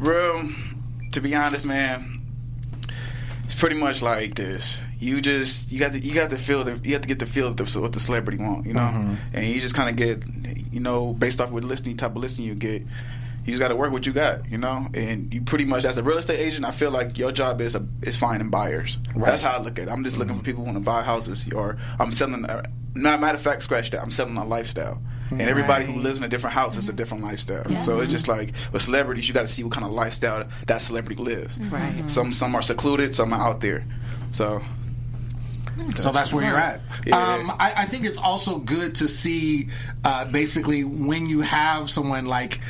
[0.00, 0.50] Real,
[1.12, 2.20] to be honest, man,
[3.44, 4.80] it's pretty much like this.
[5.00, 7.26] You just you got to you got to feel the you have to get the
[7.26, 9.14] feel of the, what the celebrity want, you know, Mm-hmm.
[9.32, 10.24] and you just kind of get
[10.72, 12.82] you know based off what listening type of listening you get.
[13.44, 15.96] You just got to work what you got, you know, and you pretty much as
[15.96, 18.98] a real estate agent, I feel like your job is a, is finding buyers.
[19.16, 19.90] That's how I look at it.
[19.90, 22.44] I'm just looking for people who want to buy houses, or I'm selling.
[22.44, 22.62] Uh,
[22.94, 24.02] not matter of fact, scratch that.
[24.02, 25.48] I'm selling a lifestyle, and mm-hmm.
[25.48, 26.96] everybody who lives in a different house is a mm-hmm.
[26.96, 27.64] different lifestyle.
[27.64, 28.10] So it's mm-hmm.
[28.10, 31.56] just like with celebrities, you got to see what kind of lifestyle that celebrity lives.
[31.58, 32.04] Right.
[32.06, 33.86] Some some are secluded, some are out there.
[34.30, 34.60] So
[35.96, 36.80] So that's where you're at.
[37.06, 37.16] Yeah.
[37.16, 39.68] Um, I, I think it's also good to see,
[40.04, 42.60] uh, basically, when you have someone like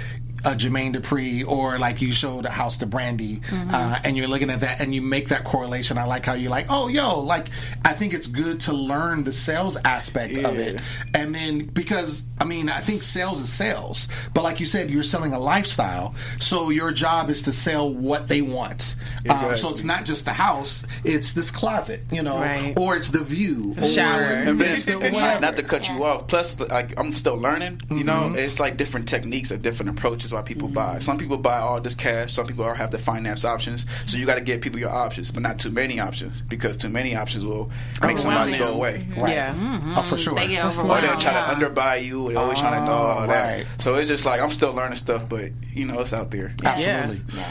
[0.45, 4.51] a Jermaine Dupri or like you showed a house to Brandy, uh, and you're looking
[4.51, 5.99] at that and you make that correlation.
[5.99, 7.49] I like how you're like, oh, yo, like
[7.85, 10.81] I think it's good to learn the sales aspect of it,
[11.15, 15.03] and then because I mean I think sales is sales, but like you said, you're
[15.03, 18.97] selling a lifestyle, so your job is to sell what they want.
[19.29, 22.79] Um, so it's not just the house; it's this closet, you know, Right.
[22.79, 24.23] or it's the view, or shower.
[24.23, 26.29] and then, it's the and not to cut you off.
[26.29, 27.81] Plus, like I'm still learning.
[27.91, 28.37] You know, Mm-hmm.
[28.39, 30.97] it's like different techniques or different approaches why people buy.
[30.97, 31.03] Mm.
[31.03, 32.33] Some people buy all this cash.
[32.33, 33.87] Some people have the finance options.
[34.07, 36.89] So you got to get people your options, but not too many options because too
[36.89, 37.71] many options will
[38.03, 38.99] make somebody go away.
[38.99, 39.21] Mm-hmm.
[39.21, 39.35] Right.
[39.35, 39.55] Yeah.
[39.55, 39.95] Mm-hmm.
[39.97, 40.35] Oh, for sure.
[40.35, 42.29] They get Or they'll try to underbuy you.
[42.29, 43.57] They always trying to oh, know all that.
[43.59, 43.67] right.
[43.79, 46.55] So it's just like I'm still learning stuff, but you know it's out there.
[46.65, 47.43] Absolutely.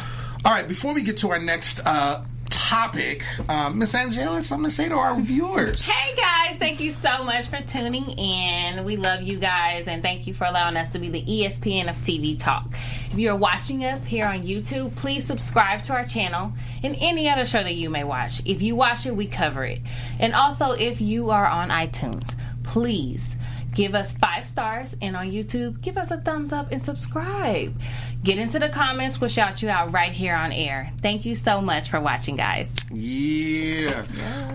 [0.45, 2.23] All right, before we get to our next uh,
[2.67, 5.87] topic, uh, Miss Angela, something to say to our viewers.
[5.87, 8.83] Hey guys, thank you so much for tuning in.
[8.83, 11.95] We love you guys and thank you for allowing us to be the ESPN of
[11.99, 12.75] TV Talk.
[13.09, 16.51] If you're watching us here on YouTube, please subscribe to our channel
[16.83, 18.41] and any other show that you may watch.
[18.43, 19.79] If you watch it, we cover it.
[20.19, 23.37] And also, if you are on iTunes, please
[23.77, 27.79] give us five stars and on YouTube, give us a thumbs up and subscribe.
[28.23, 30.91] Get into the comments, we'll shout you out right here on air.
[30.99, 32.75] Thank you so much for watching, guys.
[32.91, 34.03] Yeah.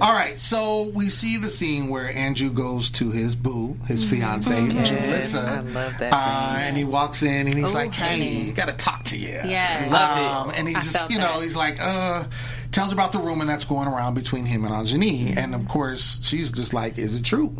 [0.00, 4.50] All right, so we see the scene where Andrew goes to his boo, his fiance,
[4.52, 5.58] Julissa.
[5.58, 8.52] I love that Uh, and he walks in and he's Oh, like, "Hey, honey.
[8.52, 10.42] got to talk to you." Yeah.
[10.44, 11.42] Um, and he I just, you know, that.
[11.42, 12.24] he's like, uh,
[12.72, 15.36] tells her about the rumor that's going around between him and Ajani.
[15.36, 17.54] And of course, she's just like, is it true?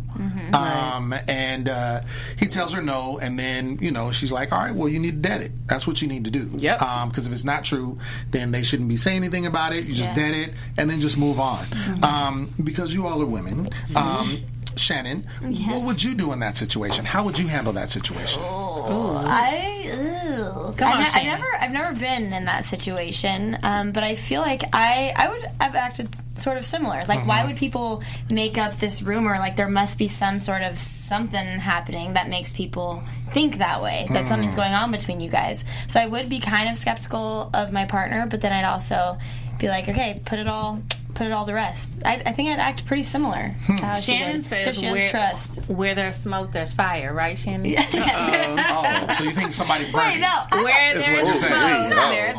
[0.53, 2.01] Um, and uh,
[2.37, 3.19] he tells her no.
[3.21, 5.51] And then, you know, she's like, all right, well, you need to dead it.
[5.67, 6.49] That's what you need to do.
[6.57, 6.79] Yep.
[7.07, 7.97] Because if it's not true,
[8.31, 9.85] then they shouldn't be saying anything about it.
[9.85, 10.15] You just Yeah.
[10.15, 11.65] dead it and then just move on.
[12.03, 13.69] Um, because you all are women.
[13.95, 14.37] Um,
[14.75, 17.05] Shannon, what would you do in that situation?
[17.05, 18.41] How would you handle that situation?
[18.43, 19.69] Oh, I.
[19.83, 20.73] Ew.
[20.77, 21.25] Come I've, on, ne- I've Shannon.
[21.39, 25.41] never, I've never been in that situation, um, but I feel like I, I would
[25.61, 27.05] have acted sort of similar.
[27.07, 29.37] Like, why would people make up this rumor?
[29.37, 34.07] Like, there must be some sort of something happening that makes people think that way.
[34.09, 35.63] That something's going on between you guys.
[35.87, 39.17] So I would be kind of skeptical of my partner, but then I'd also
[39.59, 40.81] be like, okay, put it all.
[41.15, 41.99] Put it all to rest.
[42.03, 44.85] I, I think I'd act pretty similar to how she Shannon did, 'cause says she
[44.85, 45.57] has where, trust.
[45.67, 47.75] where there's smoke, there's fire, right, Shannon?
[47.77, 50.15] Oh, so you think somebody's burning?
[50.15, 51.93] Wait, no, I Where Is there's smoke, saying.
[51.93, 52.35] Oh, there's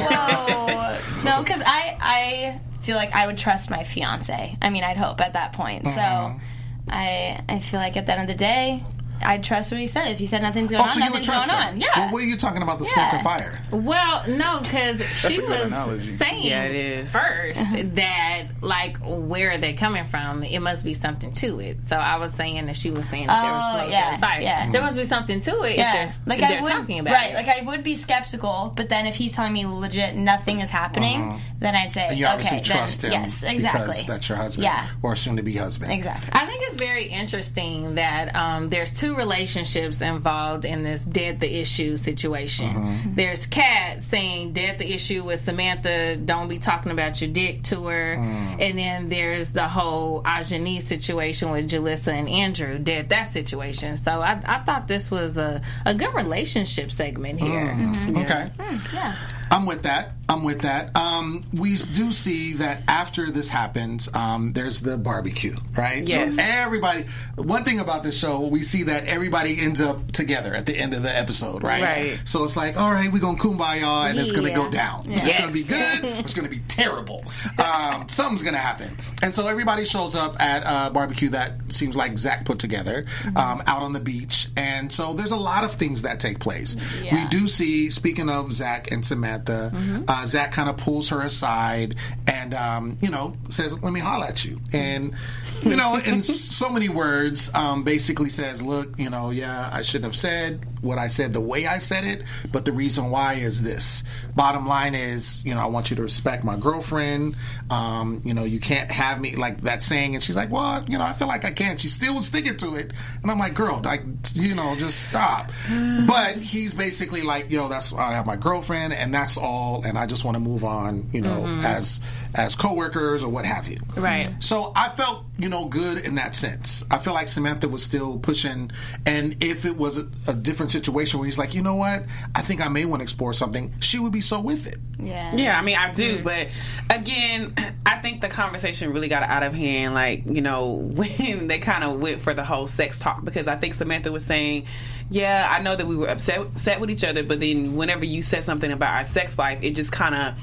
[0.00, 1.00] fire.
[1.24, 4.56] No, because I I feel like I would trust my fiance.
[4.62, 5.86] I mean, I'd hope at that point.
[5.86, 5.94] Uh-huh.
[5.94, 6.40] So
[6.88, 8.84] I I feel like at the end of the day,
[9.24, 10.08] I'd trust what he said.
[10.08, 11.56] If he said nothing's going Oh, on, so nothing's going them?
[11.74, 11.80] on.
[11.80, 11.86] Yeah.
[11.96, 12.78] Well, what are you talking about?
[12.78, 13.14] The smoke Yeah.
[13.16, 13.60] and fire.
[13.70, 16.02] Well, no, because she was analogy.
[16.02, 17.10] saying Yeah, it is.
[17.12, 20.42] 1st that like where are they coming from?
[20.42, 21.86] It must be something to it.
[21.86, 24.10] So I was saying that she was saying that there was Oh, smoke, yeah, there
[24.10, 24.40] was fire.
[24.40, 24.70] yeah.
[24.70, 25.76] There must be something to it.
[25.76, 27.30] yeah, if like if I they're would, talking about right?
[27.30, 27.34] it.
[27.34, 31.40] Like I would be skeptical, but then if he's telling me legit nothing is happening,
[31.60, 32.10] then I'd say, Uh-huh.
[32.10, 33.12] And you okay, obviously then- trust him.
[33.12, 33.86] Yes, exactly.
[33.88, 34.64] Because that's your husband.
[34.64, 34.86] Yeah.
[35.02, 35.92] Or soon to be husband.
[35.92, 36.28] Exactly.
[36.32, 41.60] I think it's very interesting that um, there's two relationships involved in this dead the
[41.60, 42.74] issue situation.
[42.74, 43.14] Mm-hmm.
[43.14, 47.86] There's Kat saying dead the issue with Samantha, don't be talking about your dick to
[47.86, 48.16] her.
[48.16, 48.60] Mm.
[48.60, 53.96] And then there's the whole Ajani situation with Jalissa and Andrew, dead that situation.
[53.96, 57.66] So I, I thought this was a, a good relationship segment here.
[57.66, 58.24] Mm.
[58.24, 58.50] Okay.
[58.92, 59.16] yeah.
[59.50, 60.15] I'm with that.
[60.28, 60.96] I'm with that.
[60.96, 66.06] Um, we do see that after this happens, um, there's the barbecue, right?
[66.06, 66.34] Yes.
[66.34, 67.04] So everybody.
[67.36, 70.94] One thing about this show, we see that everybody ends up together at the end
[70.94, 71.82] of the episode, right?
[71.82, 72.20] Right.
[72.24, 75.04] So it's like, all right, we're gonna kumbaya, and it's gonna go down.
[75.08, 75.24] Yeah.
[75.24, 75.76] It's gonna be good.
[76.02, 77.22] it's gonna be terrible.
[77.58, 82.16] Um, something's gonna happen, and so everybody shows up at a barbecue that seems like
[82.18, 86.02] Zach put together um, out on the beach, and so there's a lot of things
[86.02, 86.74] that take place.
[87.12, 89.70] We do see, speaking of Zach and Samantha,
[90.16, 94.26] uh, Zach kind of pulls her aside and, um, you know, says, let me holler
[94.26, 94.60] at you.
[94.72, 95.14] And,
[95.62, 100.04] you know, in so many words, um, basically says, look, you know, yeah, I shouldn't
[100.04, 102.22] have said what I said the way I said it,
[102.52, 104.04] but the reason why is this.
[104.34, 107.36] Bottom line is, you know, I want you to respect my girlfriend.
[107.70, 110.14] Um, you know, you can't have me like that saying.
[110.14, 111.80] And she's like, well, you know, I feel like I can't.
[111.80, 112.92] She still was sticking to it.
[113.22, 114.02] And I'm like, girl, like,
[114.34, 115.50] you know, just stop.
[116.06, 120.06] But he's basically like, yo, that's I have my girlfriend, and that's all, and I
[120.06, 122.00] just want to move on, you know, as
[122.34, 123.78] as coworkers or what have you.
[123.96, 124.28] Right.
[124.40, 126.84] So I felt, you know, good in that sense.
[126.90, 128.70] I feel like Samantha was still pushing,
[129.04, 132.42] and if it was a, a different situation where he's like, you know what, I
[132.42, 134.76] think I may want to explore something, she would be so with it.
[134.98, 135.34] Yeah.
[135.34, 136.24] Yeah, I mean, I do, mm-hmm.
[136.24, 136.48] but
[136.90, 137.54] again,
[137.86, 139.94] I think the conversation really got out of hand.
[139.94, 143.56] Like, you know, when they kind of went for the whole sex talk, because I
[143.56, 144.66] think Samantha was saying,
[145.10, 148.22] "Yeah, I know that we were upset, upset with each other, but then whenever you
[148.22, 150.34] said something about our sex life, it just kind of."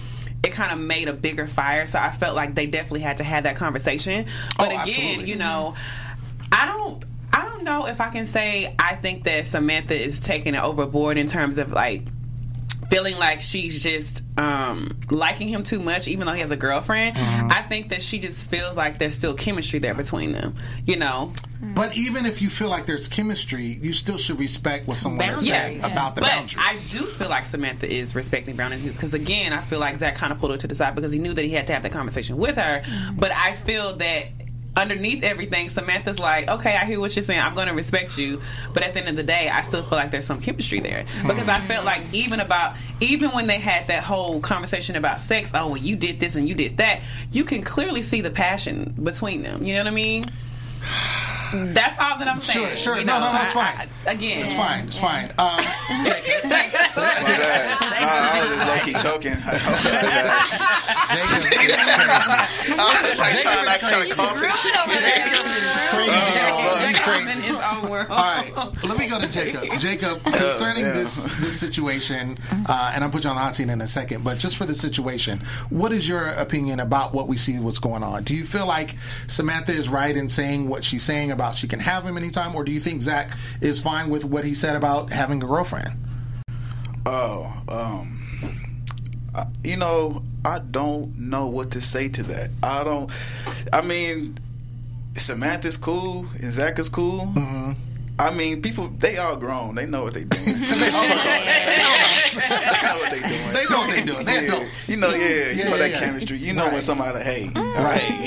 [0.45, 3.23] It kind of made a bigger fire, so I felt like they definitely had to
[3.23, 4.25] have that conversation.
[4.57, 5.29] But Oh, again, absolutely.
[5.29, 5.75] you know,
[6.51, 7.12] I don't I
[7.63, 11.27] don't know if I can say I think that Samantha is taking it overboard in
[11.27, 12.03] terms of like
[12.89, 17.15] feeling like she's just um, liking him too much, even though he has a girlfriend.
[17.15, 17.47] Mm-hmm.
[17.51, 20.55] I think that she just feels like there's still chemistry there between them.
[20.85, 21.33] You know,
[21.75, 25.47] But even if you feel like there's chemistry, you still should respect what someone has
[25.47, 25.85] said Boundaries.
[25.85, 26.61] about the but boundary.
[26.61, 30.31] I do feel like Samantha is respecting boundaries because again, I feel like Zach kind
[30.31, 31.91] of pulled her to the side because he knew that he had to have that
[31.93, 32.81] conversation with her.
[32.85, 33.15] Mm-hmm.
[33.17, 34.27] But I feel that.
[34.75, 37.39] Underneath everything, Samantha's like, okay, I hear what you're saying.
[37.39, 38.41] I'm going to respect you,
[38.73, 41.05] but at the end of the day, I still feel like there's some chemistry there
[41.27, 45.51] because I felt like even about even when they had that whole conversation about sex,
[45.53, 48.95] oh, well, you did this and you did that, you can clearly see the passion
[49.03, 49.63] between them.
[49.63, 50.23] You know what I mean?
[51.53, 52.67] That's all that I'm saying.
[52.69, 52.97] Sure, sure.
[52.99, 53.27] you No, know?
[53.27, 53.89] no, no, it's I- fine.
[54.07, 54.85] I- again, it's fine.
[54.87, 55.31] It's fine.
[55.37, 55.59] Um,
[58.03, 58.33] Look at that.
[58.33, 59.37] Nah, I was just low key choking.
[61.13, 62.13] Jacob is crazy.
[62.73, 64.73] I was like trying not to kind of cough shit.
[64.73, 66.39] Jacob is crazy.
[66.39, 66.63] y'all.
[67.03, 67.47] Crazy.
[67.47, 68.07] in his own world.
[68.09, 68.51] All right,
[68.83, 69.63] let me go to Jacob.
[69.79, 70.93] Jacob, concerning yeah.
[70.93, 72.37] this this situation,
[72.67, 74.23] uh, and I'll put you on the hot seat in a second.
[74.23, 75.39] But just for the situation,
[75.69, 77.59] what is your opinion about what we see?
[77.59, 78.23] What's going on?
[78.23, 78.95] Do you feel like
[79.27, 82.63] Samantha is right in saying what she's saying about she can have him anytime, or
[82.63, 85.93] do you think Zach is fine with what he said about having a girlfriend?
[87.05, 88.19] Oh, um,
[89.35, 92.51] I- you know, I don't know what to say to that.
[92.61, 93.09] I don't.
[93.71, 94.37] I mean,
[95.17, 97.27] Samantha's cool and Zach is cool.
[97.35, 97.71] Mm-hmm.
[98.19, 99.75] I mean, people they all grown.
[99.75, 100.45] They know what they doing.
[100.55, 101.19] they all grown.
[102.33, 103.53] They know what they doing.
[103.53, 104.25] They know what they doing.
[104.25, 104.89] They're adults.
[104.89, 105.17] You know, yeah,
[105.51, 105.99] you Yeah, know yeah, that yeah.
[105.99, 106.37] chemistry.
[106.37, 106.83] You know when Right.
[106.83, 108.19] somebody like, hey, Like,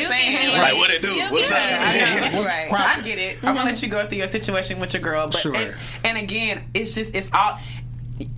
[0.00, 1.08] You can- like what it do?
[1.30, 1.58] What's up?
[1.60, 2.98] I What's right.
[2.98, 3.38] I get it.
[3.42, 5.56] I'm gonna let you go through your situation with your girl, but Sure.
[5.56, 5.74] and,
[6.04, 7.58] and again, it's just it's all.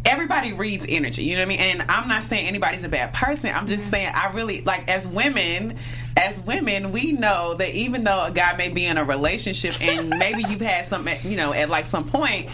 [0.05, 1.61] Everybody reads energy, you know what I mean?
[1.61, 3.53] And I'm not saying anybody's a bad person.
[3.55, 3.91] I'm just mm-hmm.
[3.91, 5.77] saying I really like as women,
[6.18, 10.11] as women, we know that even though a guy may be in a relationship and
[10.18, 12.48] maybe you've had some, you know, at like some point,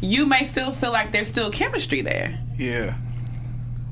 [0.00, 2.38] you may still feel like there's still chemistry there.
[2.58, 2.94] Yeah.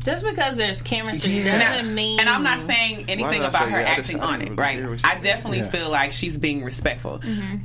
[0.04, 1.58] Just because there's chemistry Yeah.
[1.76, 2.20] doesn't mean.
[2.20, 3.92] And I'm not saying anything about say her yeah?
[3.92, 4.76] I just- acting on it, right?
[4.78, 5.68] hear what you I definitely Yeah.
[5.68, 7.20] feel like she's being respectful.
[7.20, 7.56] Mm-hmm.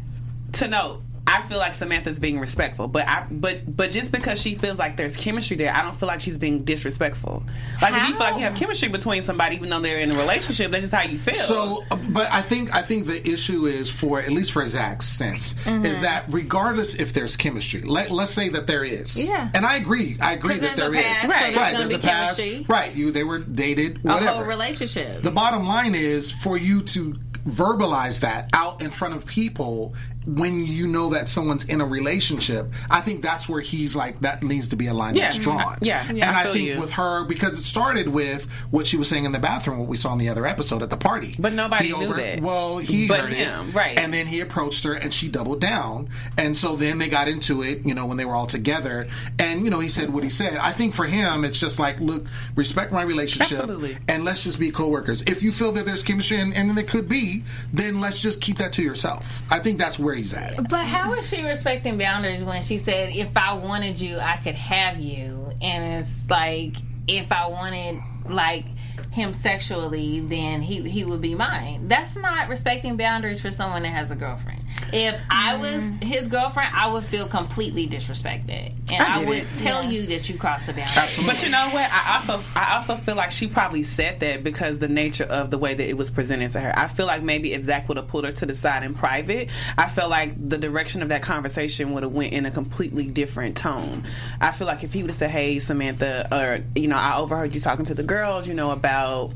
[0.53, 4.55] To note, I feel like Samantha's being respectful, but I but but just because she
[4.55, 7.43] feels like there's chemistry there, I don't feel like she's being disrespectful.
[7.81, 10.15] Like if you feel like you have chemistry between somebody, even though they're in a
[10.17, 11.35] relationship, that's just how you feel.
[11.35, 15.53] So, but I think I think the issue is for at least for Zach's sense
[15.65, 15.85] Mm-hmm.
[15.85, 19.15] is that regardless if there's chemistry, let, let's say that there is.
[19.21, 19.49] Yeah.
[19.53, 20.17] and I agree.
[20.21, 21.73] I agree 'Cause that there's a past, so right, there's right.
[21.77, 22.39] There's be a past.
[22.39, 22.65] chemistry.
[22.67, 23.97] Right, you they were dated.
[23.97, 24.25] a Whatever.
[24.37, 25.21] whole relationship.
[25.21, 27.15] The bottom line is for you to
[27.45, 29.93] verbalize that out in front of people
[30.25, 32.67] when you know that someone's in a relationship.
[32.89, 35.23] I think that's where he's like that needs to be a line Yeah.
[35.25, 35.77] that's drawn.
[35.81, 36.05] Yeah.
[36.07, 36.79] and I I, think you.
[36.79, 39.97] with her because it started with what she was saying in the bathroom, what we
[39.97, 41.35] saw in the other episode at the party.
[41.39, 42.41] But nobody He knew that.
[42.41, 43.97] Well, he But heard him, it, right.
[43.97, 46.09] And then he approached her, and she doubled down.
[46.37, 49.07] And so then they got into it, you know, when they were all together.
[49.39, 50.57] And you know, he said what he said.
[50.57, 53.97] I think for him, it's just like, look, respect my relationship, Absolutely.
[54.07, 55.21] and let's just be coworkers.
[55.23, 58.57] If you feel that there's chemistry, and, and there could be, then let's just keep
[58.57, 59.41] that to yourself.
[59.49, 60.69] I think that's where he's at.
[60.69, 64.55] But how is she respecting boundaries when she said, "If I wanted you, I could
[64.55, 66.75] have you," and it's like,
[67.07, 68.65] if I wanted like
[69.11, 71.87] him sexually, then he he would be mine.
[71.87, 74.63] That's not respecting boundaries for someone that has a girlfriend.
[74.93, 76.03] If I was mm.
[76.03, 79.47] his girlfriend, I would feel completely disrespected, and I, get would it.
[79.57, 81.25] tell you that you crossed the boundary.
[81.25, 81.89] But you know what?
[81.91, 85.57] I also I also feel like she probably said that because the nature of the
[85.57, 86.77] way that it was presented to her.
[86.77, 89.49] I feel like maybe if Zach would have pulled her to the side in private,
[89.77, 93.57] I feel like the direction of that conversation would have went in a completely different
[93.57, 94.05] tone.
[94.41, 97.53] I feel like if he would have said, "Hey, Samantha," or you know, I overheard
[97.53, 99.33] you talking to the girls, you know, about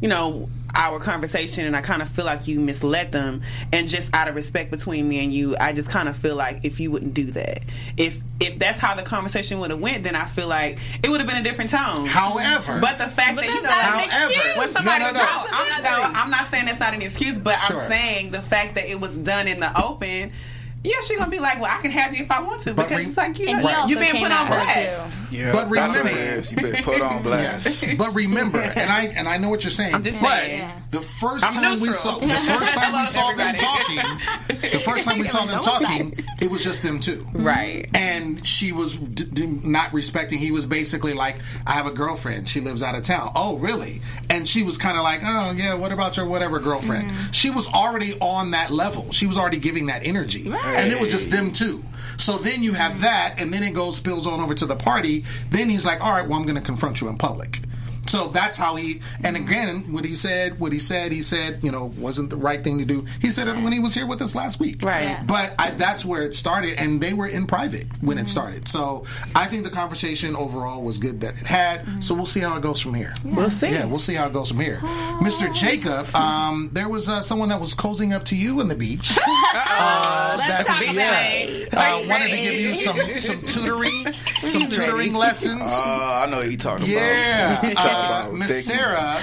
[0.00, 3.40] you know our conversation and I kind of feel like you misled them
[3.72, 6.60] and just out of respect between me and you I just kind of feel like
[6.64, 7.62] if you wouldn't do that
[7.96, 11.20] if if that's how the conversation would have went then I feel like it would
[11.20, 14.58] have been a different tone However, but the fact But that you know not However-
[14.58, 15.18] when somebody No, no, no.
[15.24, 17.80] drops- I'm, no, I'm not saying that's not an excuse but Sure.
[17.80, 20.32] I'm saying the fact that it was done in the open
[20.86, 22.90] yeah, she's gonna be like, "Well, I can have you if I want to," because
[22.90, 25.18] re- it's like you And know, he also you being came put on blast.
[25.30, 26.52] Yeah, But what remember- it is.
[26.52, 27.82] You been put on blast.
[27.82, 27.98] Yes.
[27.98, 29.94] But remember, and I and I know what you're saying.
[29.94, 30.70] I'm but saying.
[30.90, 34.80] the first I'm time we saw the first time we Hello, saw them talking, the
[34.84, 37.24] first time we saw them talking, it was just them two.
[37.32, 37.88] Right.
[37.94, 40.38] And she was d- d- not respecting.
[40.38, 42.48] He was basically like, "I have a girlfriend.
[42.48, 44.00] She lives out of town." Oh, really?
[44.30, 45.74] And she was kind of like, "Oh, yeah.
[45.74, 47.32] What about your whatever girlfriend?" Mm-hmm.
[47.32, 49.10] She was already on that level.
[49.12, 51.82] She was already giving that energy, and it was just them two.
[52.18, 55.24] So then you have that, and then it goes spills on over to the party.
[55.50, 57.60] Then he's like, "All right, well, I'm going to confront you in public."
[58.06, 59.00] So that's how he.
[59.24, 62.62] And again, what he said, what he said, he said, you know, wasn't the right
[62.62, 63.04] thing to do.
[63.20, 64.82] He said it when he was here with us last week.
[64.84, 65.02] Right.
[65.02, 65.24] Yeah.
[65.24, 68.68] But I, that's where it started, and they were in private when it started.
[68.68, 72.02] So I think the conversation overall was good that it had.
[72.02, 73.12] So we'll see how it goes from here.
[73.24, 73.70] We'll see.
[73.70, 74.78] Yeah, we'll see how it goes from here.
[75.20, 75.52] Mr.
[75.54, 79.16] Jacob, um, there was uh, someone that was cozying up to you on the beach.
[79.78, 81.74] Uh, Let's talk about it.
[81.74, 85.60] uh, wanted to give you some some tutoring, some tutoring lessons.
[85.72, 87.64] Uh, I know what you talking Yeah, about.
[87.68, 87.90] You talking
[88.32, 89.22] Miss Sarah,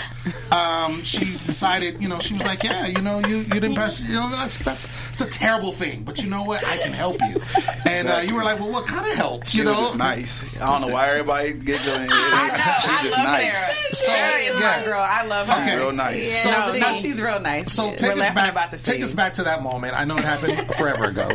[0.52, 4.00] um, she decided, you know, she was like, yeah, you know, you you didn't press,
[4.00, 7.18] you know, that's that's it's a terrible thing, but you know what, I can help
[7.22, 7.42] you,
[7.90, 9.82] and uh, you were like, well, what kind of help, She you was know?
[9.82, 10.56] just nice.
[10.62, 12.10] I don't know why everybody giggling.
[12.12, 12.74] I know.
[12.80, 13.58] She's I just love nice.
[13.66, 13.84] Sarah.
[13.92, 14.78] So, Sarah is yeah.
[14.80, 15.02] my girl.
[15.02, 15.62] I love her.
[15.64, 15.78] Okay.
[15.78, 16.42] Real nice.
[16.44, 17.72] So- no, so- no, she's real nice.
[17.72, 18.52] So We're take us back.
[18.52, 19.94] about the take us back to that moment.
[20.00, 21.30] I know it happened forever ago,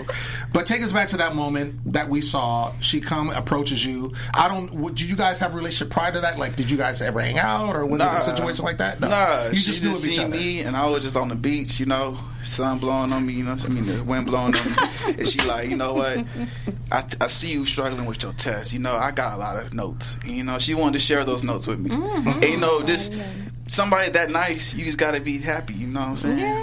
[0.53, 2.73] but take us back to that moment that we saw.
[2.81, 4.13] She come approaches you.
[4.35, 4.73] I don't.
[4.73, 6.39] What, did you guys have a relationship prior to that?
[6.39, 9.01] Like, did you guys ever hang out, or was it a situation like that?
[9.01, 11.35] No, Nah, you she just just, knew seen me, and I was just on the
[11.35, 14.65] beach, you know, sun blowing on me, you know, I mean the wind blowing on
[14.71, 14.77] me,
[15.19, 16.25] and she like, you know what,
[16.91, 19.75] I, I see you struggling with your test, you know, I got a lot of
[19.75, 22.29] notes, and, you know, she wanted to share those notes with me, Mm-hmm.
[22.29, 23.13] and you know, just
[23.67, 26.39] somebody that nice, you just gotta be happy, you know what I'm saying?
[26.39, 26.63] Yeah.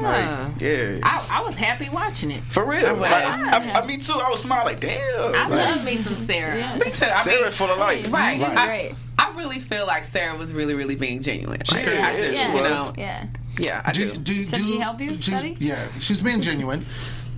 [0.49, 0.99] Like, yeah.
[1.03, 2.41] I, I was happy watching it.
[2.41, 3.01] for real, was.
[3.01, 4.13] like, I, I, I, me too.
[4.15, 5.35] I was smiling like, damn.
[5.35, 6.75] I like, love me some Sarah.
[6.77, 7.05] Me too.
[7.05, 8.11] I Sarah mean, full of life.
[8.11, 8.37] Right.
[8.39, 8.91] She's great.
[8.93, 8.95] I
[9.37, 11.61] really feel like Sarah was really, really being genuine.
[11.71, 12.63] Like, Yeah, I just, yeah, she you was.
[12.63, 13.27] know, Yeah.
[13.59, 14.11] yeah, I do.
[14.11, 15.57] Do, do, So do, she help you she's- study?
[15.59, 16.85] Yeah, she's being genuine.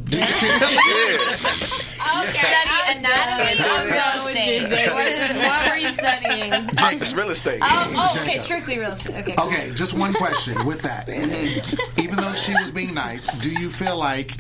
[0.08, 0.26] Do, Yeah.
[2.32, 4.92] Study anatomy or real estate.
[4.94, 6.70] What, is, what were you studying?
[7.02, 7.60] It's real estate.
[7.62, 9.16] Oh, oh, okay, strictly real estate.
[9.18, 9.36] Okay.
[9.38, 11.10] Okay, just one question with that.
[12.02, 14.38] Even though she was being nice, do you feel like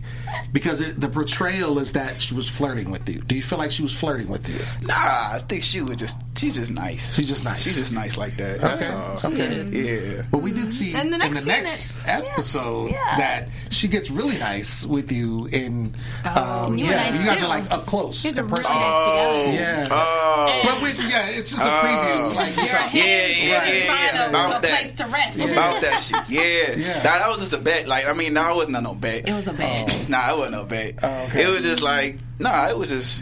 [0.51, 3.19] because it, the portrayal is that she was flirting with you?
[3.21, 4.59] Do you feel like she was flirting with you?
[4.85, 7.15] Nah, I think she was just she's just nice.
[7.15, 7.61] She's just nice.
[7.63, 8.59] She's just nice like that.
[8.61, 9.31] That's all.
[9.31, 9.63] Okay.
[9.71, 10.23] Yeah.
[10.31, 13.17] But we did see And the in the next episode yeah.
[13.17, 15.47] that she gets really nice with you.
[15.47, 17.45] In um, you were yeah, nice you guys too.
[17.45, 18.23] are like up close.
[18.23, 18.75] You guys are really person.
[18.75, 19.63] nice together.
[19.63, 19.87] Yeah.
[19.91, 20.61] Oh.
[20.63, 22.35] But we, yeah, it's just a preview.
[22.35, 24.29] Like, it's Your a- Yeah, yeah, really yeah, find yeah.
[24.29, 24.77] About a that.
[24.79, 25.37] place to rest.
[25.37, 26.43] About that shit, yeah.
[26.77, 26.97] Yeah.
[26.97, 27.87] Nah, that was just a bet.
[27.87, 29.27] Like, I mean, nah, it wasn't no bet.
[29.27, 30.09] It was a bet.
[30.17, 30.95] Nah, it wasn't no bet.
[31.03, 31.43] Oh, okay.
[31.43, 33.21] It was just like, nah, it was just.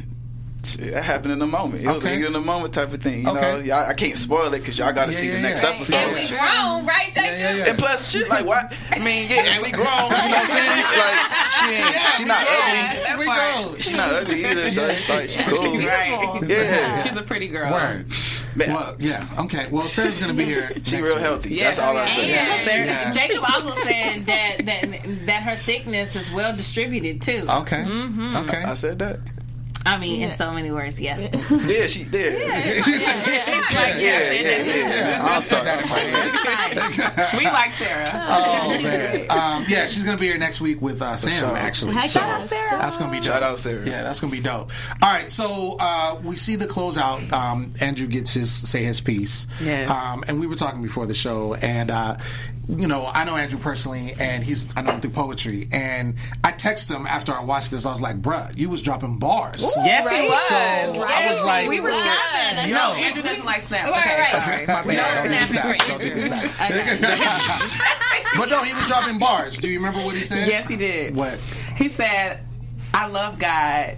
[0.64, 1.84] shit, That happened in the moment.
[1.84, 2.24] It was Okay.
[2.24, 3.24] a in the moment type of thing.
[3.24, 3.42] You Okay.
[3.42, 5.70] know, y'all, I can't spoil it because y'all got to Yeah, see the next yeah.
[5.72, 5.96] episode.
[5.98, 7.24] And we grown, right, Jacob?
[7.32, 7.70] Yeah, yeah, yeah.
[7.70, 8.74] And plus, shit, like what?
[8.92, 9.86] I mean, yeah, and we grown.
[9.88, 10.86] You know what I'm saying?
[10.96, 13.04] Like she ain't, she not ugly.
[13.04, 13.80] That We grown.
[13.80, 14.70] She not ugly either.
[14.70, 15.78] So it's like she cool.
[15.80, 16.42] Right.
[16.48, 17.04] Yeah.
[17.04, 17.72] She's a pretty girl.
[17.74, 18.06] Word.
[18.56, 19.28] Man, Well, yeah.
[19.40, 19.68] Okay.
[19.72, 20.70] Well, Sarah's gonna be here.
[20.84, 21.24] she next real week.
[21.24, 21.56] healthy.
[21.56, 21.64] Yeah.
[21.66, 22.30] That's all I'm And saying.
[22.88, 23.12] Yeah.
[23.12, 27.46] Jacob also said that, that that her thickness is well distributed too.
[27.50, 27.84] Okay.
[27.84, 28.36] Mm-hmm.
[28.38, 28.64] Okay.
[28.64, 29.20] I said that.
[29.88, 31.18] I mean, in so many words, yeah.
[31.20, 32.40] Yeah, she did.
[32.40, 34.66] Yeah, yeah, yeah.
[34.66, 35.20] yeah.
[35.24, 35.66] I'm sorry.
[35.66, 37.38] that in my head.
[37.38, 38.10] We like Sarah.
[38.14, 39.26] Oh man.
[39.36, 41.50] Um, yeah, she's gonna be here next week with uh, Sam.
[41.50, 41.58] sure.
[41.58, 42.50] Actually, Heck so yes.
[42.50, 43.26] that's gonna be dope.
[43.26, 43.86] Shout out Sarah.
[43.86, 44.72] Yeah, that's gonna be dope.
[45.02, 47.32] All right, so uh, we see the closeout.
[47.34, 49.48] Um, Andrew gets his say his piece.
[49.62, 49.90] Yes.
[49.90, 52.18] Um, and we were talking before the show, and uh,
[52.68, 55.68] you know, I know Andrew personally, and he's I know him through poetry.
[55.72, 57.86] And I texted him after I watched this.
[57.86, 60.40] I was like, "Bruh, you was dropping bars." Yes, he was.
[60.48, 62.70] So I was like, we were snapping.
[62.70, 63.92] "Yo." Andrew doesn't like snaps.
[63.92, 64.20] Right, okay.
[64.20, 64.44] right.
[64.44, 65.24] Sorry, my Yeah, bad.
[65.24, 65.82] don't do the snapping snap.
[65.82, 67.08] for Don't do the Andrew.
[67.08, 68.38] snap.
[68.38, 69.58] but no, he was dropping bars.
[69.58, 70.48] Do you remember what he said?
[70.48, 71.16] Yes, he did.
[71.16, 71.40] What?
[71.78, 72.40] He said,
[72.94, 73.98] "I love God,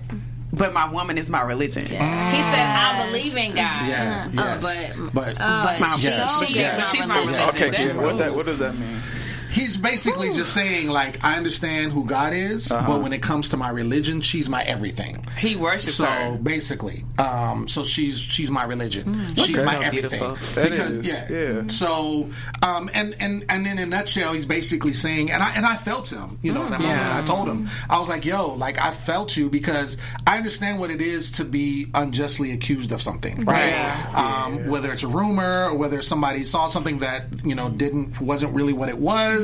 [0.54, 4.28] but my woman is my religion." He said, "I believe in God." Yeah.
[4.30, 4.62] Uh, yes.
[4.98, 6.78] but but but My- Yes, she, she's yes.
[6.78, 7.50] my she's my religion.
[7.50, 9.02] Okay, That's what that what does that mean?
[9.50, 12.88] He's basically just saying, like, I understand who God is, Uh-huh.
[12.88, 15.26] but when it comes to my religion, she's my everything.
[15.38, 16.32] He worships So her.
[16.34, 19.06] So basically, um, so she's she's my religion.
[19.36, 20.20] she's my so everything.
[20.20, 20.36] beautiful.
[20.62, 21.68] That because is, yeah, yeah.
[21.68, 22.30] So
[22.64, 26.12] um, and and and in a nutshell, he's basically saying, and I and I felt
[26.12, 26.38] him.
[26.42, 29.38] You know, in that moment, I told him, I was like, "Yo, like I felt
[29.38, 33.74] you because I understand what it is to be unjustly accused of something, right?
[34.16, 38.54] Um, Whether it's a rumor or whether somebody saw something that you know didn't wasn't
[38.54, 39.37] really what it was,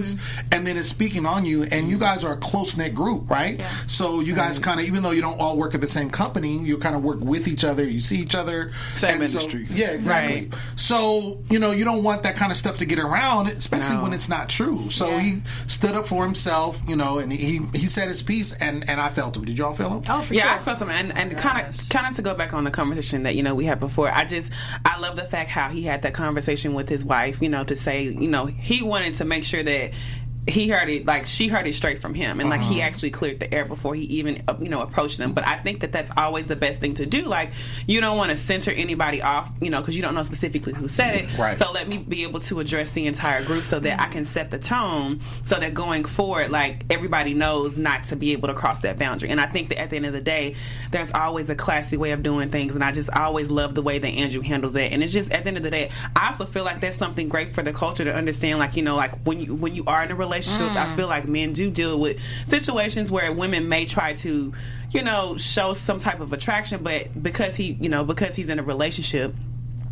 [0.51, 1.63] and then it's speaking on you.
[1.63, 3.62] And you guys are a close knit group, right?
[3.88, 6.58] So you guys kind of, even though you don't all work at the same company,
[6.60, 7.84] you kind of work with each other.
[7.84, 9.67] You see each other, Same And so- industry.
[9.71, 10.49] yeah, exactly.
[10.49, 10.53] Right.
[10.75, 14.13] So you know you don't want that kind of stuff to get around, especially when
[14.13, 14.89] it's not true.
[14.89, 18.88] So he stood up for himself, you know, and he he said his piece, and
[18.89, 19.45] and I felt him.
[19.45, 20.03] Did y'all feel him?
[20.10, 20.51] Oh, for yeah, sure.
[20.51, 23.23] I felt something, and, and kind of, kind of to go back on the conversation
[23.23, 24.10] that you know we had before.
[24.12, 24.51] I just,
[24.86, 27.41] I love the fact how he had that conversation with his wife.
[27.41, 30.89] You know, to say, you know, he wanted to make sure that Okay he heard
[30.89, 33.63] it like she heard it straight from him and like he actually cleared the air
[33.63, 35.34] before he even uh, you know approached them.
[35.34, 37.25] But i think that that's always the best thing to do.
[37.25, 37.51] Like
[37.88, 40.88] you don't want to center anybody off you know because you don't know specifically who
[40.88, 41.38] said it.
[41.38, 41.58] Right.
[41.58, 44.51] so let me be able to address the entire group so that i can set
[44.51, 48.79] the tone so that going forward like everybody knows not to be able to cross
[48.79, 49.29] that boundary.
[49.29, 50.56] And i think that at the end of the day
[50.91, 53.97] there's always a classy way of doing things and i just always love the way
[53.97, 56.45] that andrew handles it and it's just at the end of the day i also
[56.45, 59.39] feel like that's something great for the culture to understand like you know like when
[59.39, 60.96] you when you are in a relationship i mm.
[60.96, 64.54] feel like men do deal with situations where women may try to
[64.91, 68.60] you know show some type of attraction but because he you know because he's in
[68.60, 69.34] a relationship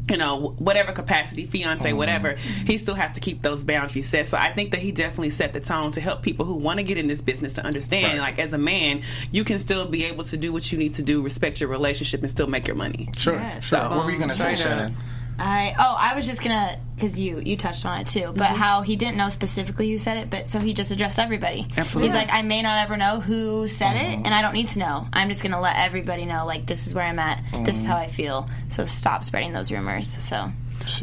[0.10, 1.96] you know, whatever capacity, fiance, mm.
[1.96, 2.34] whatever,
[2.66, 4.28] he still has to keep those boundaries set.
[4.28, 6.84] So I think that he definitely set the tone to help people who want to
[6.84, 10.26] get in this business to understand, like, as a man, you can still be able
[10.26, 13.10] to do what you need to do, respect your relationship, and still make your money.
[13.16, 13.62] Sure, sure.
[13.62, 14.78] So- what were you gonna say, Straight up.
[14.80, 14.98] Shannon?
[15.42, 18.56] I oh I was just gonna because you you touched on it too, but mm-hmm.
[18.56, 21.68] how he didn't know specifically who said it, but so he just addressed everybody.
[21.76, 22.10] Absolutely.
[22.10, 24.26] He's like, I may not ever know who said it, mm-hmm.
[24.26, 25.08] and I don't need to know.
[25.12, 27.92] I'm just gonna let everybody know, like this is where I'm at, this is mm-hmm.
[27.92, 28.50] how I feel.
[28.70, 30.08] So stop spreading those rumors.
[30.08, 30.52] So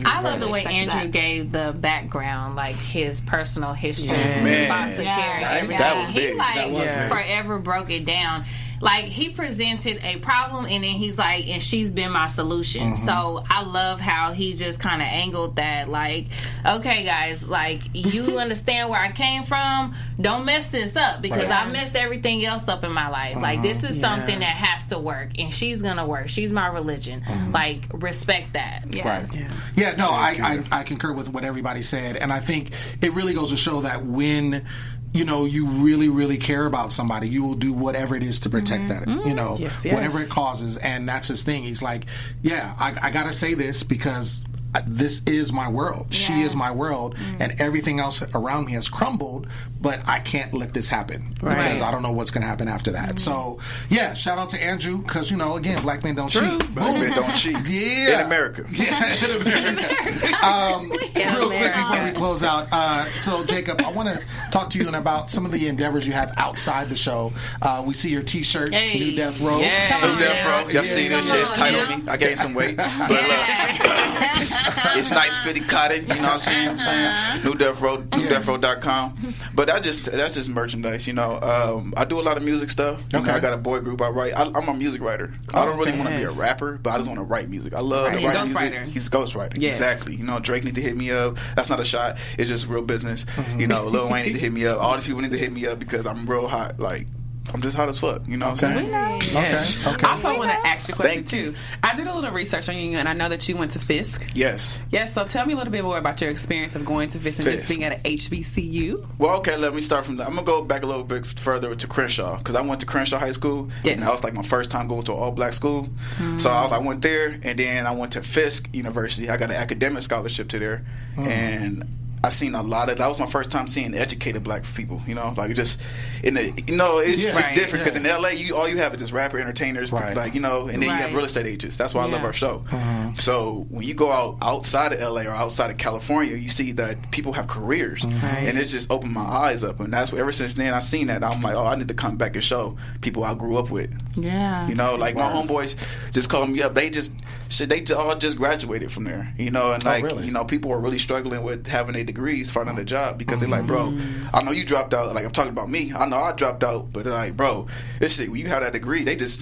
[0.04, 1.10] I love the way Andrew that.
[1.10, 4.68] gave the background, like his personal history, Man.
[4.68, 5.16] foster Yeah.
[5.16, 5.56] care, Right.
[5.62, 5.78] everything.
[5.78, 7.08] That was he like That was big.
[7.08, 8.44] forever broke it down.
[8.80, 13.04] Like he presented a problem, and then he's like, "And she's been my solution." Mm-hmm.
[13.04, 15.88] So I love how he just kind of angled that.
[15.88, 16.26] Like,
[16.64, 19.94] okay, guys, like you understand where I came from.
[20.20, 23.36] Don't mess this up because I messed everything else up in my life.
[23.36, 23.68] Like mm-hmm.
[23.68, 26.28] this is something that has to work, and she's gonna work.
[26.28, 27.22] She's my religion.
[27.22, 27.52] Mm-hmm.
[27.52, 28.84] Like respect that.
[28.90, 29.48] yeah, Right.
[29.74, 32.16] Yeah, no, I, I, I concur with what everybody said.
[32.16, 32.72] And I think
[33.02, 34.64] it really goes to show that when
[35.12, 38.50] you know you really really care about somebody you will do whatever it is to
[38.50, 39.12] protect mm-hmm.
[39.12, 39.94] that mm, you know Yes, yes.
[39.94, 40.76] whatever it causes.
[40.76, 41.62] And that's his thing.
[41.62, 42.04] He's like
[42.42, 44.44] yeah i, I gotta say this because
[44.74, 46.08] uh, this is my world.
[46.10, 47.16] She is my world.
[47.16, 47.40] Mm.
[47.40, 49.48] And everything else around me has crumbled
[49.80, 53.18] but i can't let this happen because i don't know what's gonna happen after that
[53.18, 53.58] so
[53.88, 57.12] yeah shout out to andrew because you know again black men don't cheat Black men
[57.12, 57.56] don't cheat.
[57.66, 58.64] yeah In America.
[58.72, 60.46] yeah, in America.
[60.46, 64.78] um, real quick before we close out, uh, so Jacob, I want to talk to
[64.78, 67.32] you about some of the endeavors you have outside the show.
[67.62, 68.98] Uh, we see your T-shirt, Hey.
[68.98, 69.58] New Death Row.
[69.58, 69.88] Yeah.
[70.00, 70.62] Come New Death now.
[70.64, 70.68] Row.
[70.70, 71.40] Y'all see this shit?
[71.40, 72.08] It's tight on me.
[72.10, 72.76] I gained some weight.
[72.76, 76.02] But look, it's nice fitted cotton.
[76.02, 76.68] You know what I'm saying?
[76.68, 79.34] I'm saying New Death Row, newdeathrow.com.
[79.54, 81.06] But that just that's just merchandise.
[81.06, 83.00] You know, um, I do a lot of music stuff.
[83.12, 84.02] You know, I got a boy group.
[84.02, 84.32] I write.
[84.36, 85.32] I, I'm a music writer.
[85.54, 85.98] I don't really Okay.
[86.00, 87.74] want to be a rapper, but I just want to write music.
[87.74, 88.20] I love Right.
[88.20, 88.70] to write Ghostwriter.
[88.80, 88.92] music.
[88.94, 89.54] He's a ghostwriter.
[89.60, 89.76] Yes.
[89.80, 90.16] Exactly.
[90.16, 91.38] You know, Drake need to hit me up.
[91.54, 92.16] That's not a shot.
[92.38, 93.24] It's just real business.
[93.24, 93.60] Mm-hmm.
[93.60, 94.80] You know, Lil Wayne need to hit me up.
[94.82, 96.80] All these people need to hit me up because I'm real hot.
[96.80, 97.06] Like.
[97.54, 98.94] I'm just hot as fuck, you know what I'm saying?
[98.94, 99.94] Okay.
[99.94, 100.06] Okay.
[100.06, 101.52] I also want to ask you a question Thank you.
[101.52, 101.58] too.
[101.82, 104.30] I did a little research on you, and I know that you went to Fisk.
[104.34, 104.82] Yes.
[104.90, 107.40] Yes, so tell me a little bit more about your experience of going to Fisk
[107.40, 109.06] and just being at an HBCU.
[109.18, 110.26] Well, okay, let me start from that.
[110.26, 113.18] I'm gonna go back a little bit further to Crenshaw because I went to Crenshaw
[113.18, 113.70] High School.
[113.82, 113.94] Yes.
[113.94, 115.88] And that was like my first time going to an all black school.
[116.36, 119.28] So I was, I went there, and then I went to Fisk University.
[119.28, 120.84] I got an academic scholarship to there,
[121.16, 121.26] mm.
[121.26, 121.84] and
[122.22, 122.98] I seen a lot of.
[122.98, 125.00] That was my first time seeing educated black people.
[125.06, 125.78] You know, like just
[126.24, 127.28] in the, you know, it's, Yeah.
[127.28, 127.54] it's Right.
[127.54, 130.16] different because in LA, you all you have is just rapper entertainers, Right.
[130.16, 131.76] like you know, and then you have real estate agents.
[131.76, 132.64] That's why I love our show.
[132.70, 133.10] Uh-huh.
[133.18, 137.10] So when you go out outside of LA or outside of California, you see that
[137.12, 138.26] people have careers, Mm-hmm.
[138.26, 139.80] and it's just opened my eyes up.
[139.80, 142.16] And that's ever since then I seen that I'm like, oh, I need to come
[142.16, 143.90] back and show people I grew up with.
[144.14, 144.68] Yeah.
[144.68, 145.76] You know, like my homeboys
[146.12, 146.74] just called me up.
[146.74, 147.12] They just
[147.48, 147.68] shit.
[147.68, 149.32] They all just graduated from there.
[149.38, 150.26] You know, and like Oh, really?
[150.26, 153.48] you know, people are really struggling with having their degrees, finding a job because they're
[153.48, 154.30] like, bro, Mm.
[154.34, 155.14] I know you dropped out.
[155.14, 155.92] Like I'm talking about me.
[155.94, 157.68] I know I dropped out, but they're like, bro,
[158.00, 158.30] this shit.
[158.30, 159.40] When you have that degree, they just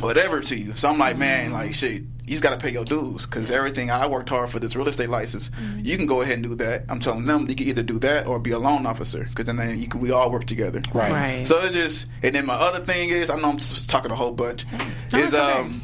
[0.00, 0.76] whatever to you.
[0.76, 2.02] So I'm like, man, like shit.
[2.26, 4.86] You just got to pay your dues because everything I worked hard for this real
[4.86, 5.50] estate license.
[5.78, 6.84] You can go ahead and do that.
[6.88, 9.56] I'm telling them you can either do that or be a loan officer because then
[9.56, 10.80] then you can, we all work together.
[10.94, 11.10] Right.
[11.10, 11.46] Right.
[11.46, 14.30] So it's just, and then my other thing is, I know I'm talking a whole
[14.32, 14.64] bunch.
[15.12, 15.58] is it's okay.
[15.60, 15.82] um,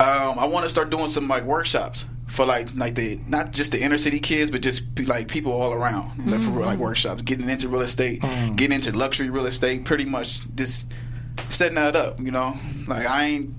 [0.00, 3.72] um, I want to start doing some like workshops for like like the not just
[3.72, 6.30] the inner city kids, but just be, like people all around.
[6.30, 8.20] Like for like workshops, getting into real estate,
[8.56, 10.84] getting into luxury real estate, pretty much just
[11.48, 12.20] setting that up.
[12.20, 12.56] You know,
[12.86, 13.54] like I ain't.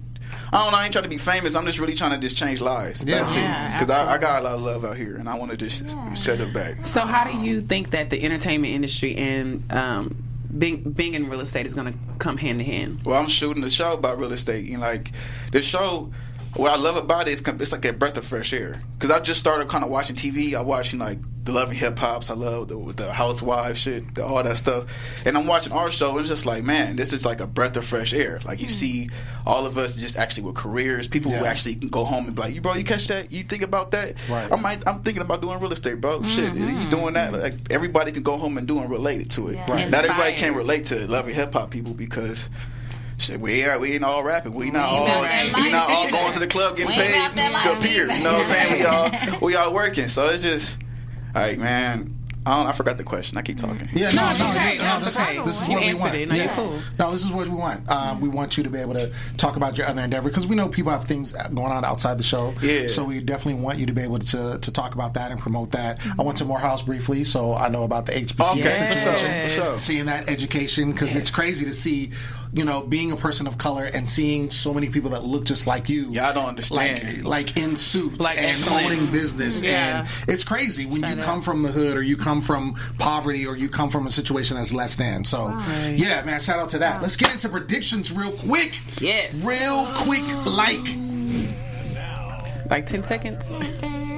[0.51, 0.77] I don't know.
[0.79, 1.53] I ain't trying to be famous.
[1.53, 3.03] I'm just really trying to just change lives.
[3.03, 3.17] Yeah.
[3.17, 3.73] That's Yeah, it.
[3.73, 5.95] Because I, I got a lot of love out here, and I want to just
[6.15, 6.85] set it back.
[6.85, 10.23] So, how do you think that the entertainment industry and um,
[10.57, 13.01] being being in real estate is going to come hand in hand?
[13.05, 14.69] Well, I'm shooting a show about real estate.
[14.69, 15.11] and like
[15.51, 16.11] the show.
[16.55, 18.81] What I love about it is it's like a breath of fresh air.
[18.93, 20.55] Because I just started kind of watching TV.
[20.55, 21.19] I watching like
[21.49, 22.29] the Love and Hip Hops.
[22.29, 24.85] I love the, the Housewives shit, the, all that stuff.
[25.25, 27.75] And I'm watching our show, and it's just like, man, this is like a breath
[27.77, 28.39] of fresh air.
[28.45, 28.71] Like you hmm.
[28.71, 29.09] see
[29.45, 32.41] all of us just actually with careers, people who actually can go home and be
[32.41, 33.31] like, you bro, you catch that?
[33.31, 34.15] You think about that?
[34.29, 34.51] Right.
[34.51, 36.23] I'm like, I'm thinking about doing real estate, bro.
[36.23, 36.89] Shit, you mm-hmm.
[36.89, 37.33] doing that?
[37.33, 39.57] Like everybody can go home and do and relate to it.
[39.67, 39.89] Right.
[39.89, 42.49] Not everybody can relate to Love and Hip Hop people because.
[43.19, 44.53] Shit, we ain't, we ain't all rapping.
[44.53, 47.35] We not ain't all we not all going to the club getting We paid about
[47.35, 48.03] that to appear.
[48.09, 48.79] You know what I'm saying?
[48.79, 49.11] We all
[49.41, 50.07] we all working.
[50.07, 50.77] So it's just
[51.35, 52.15] like man,
[52.45, 52.67] I don't.
[52.67, 53.37] I forgot the question.
[53.37, 53.89] I keep talking.
[53.93, 54.77] Yeah, no, no, okay.
[54.77, 56.15] no, No, this is this is what we want.
[56.15, 56.29] it.
[56.29, 56.55] No, yeah.
[56.55, 56.79] cool.
[56.97, 57.87] No, this is what we want.
[57.91, 60.55] Um, we want you to be able to talk about your other endeavor because we
[60.55, 62.55] know people have things going on outside the show.
[62.61, 62.87] Yeah.
[62.87, 65.71] So we definitely want you to be able to to talk about that and promote
[65.71, 65.99] that.
[66.17, 69.03] I went to Morehouse briefly, so I know about the HBCU Okay, situation.
[69.03, 69.77] for sure, for sure.
[69.77, 72.11] Seeing that education because it's crazy to see,
[72.51, 75.67] you know, being a person of color and seeing so many people that look just
[75.67, 76.09] like you.
[76.11, 77.23] Yeah, I don't understand.
[77.23, 78.85] Like, like in suits Like and excellent.
[78.85, 79.99] owning business, Yeah.
[79.99, 83.55] and it's crazy when you come from the hood or you come from poverty or
[83.55, 85.23] you come from a situation that's less than.
[85.25, 85.49] So,
[85.93, 87.01] yeah, man, shout out to that.
[87.01, 88.79] Let's get into predictions real quick.
[88.99, 89.33] Yes.
[89.43, 90.79] Real quick, like.
[92.69, 93.51] Like ten seconds.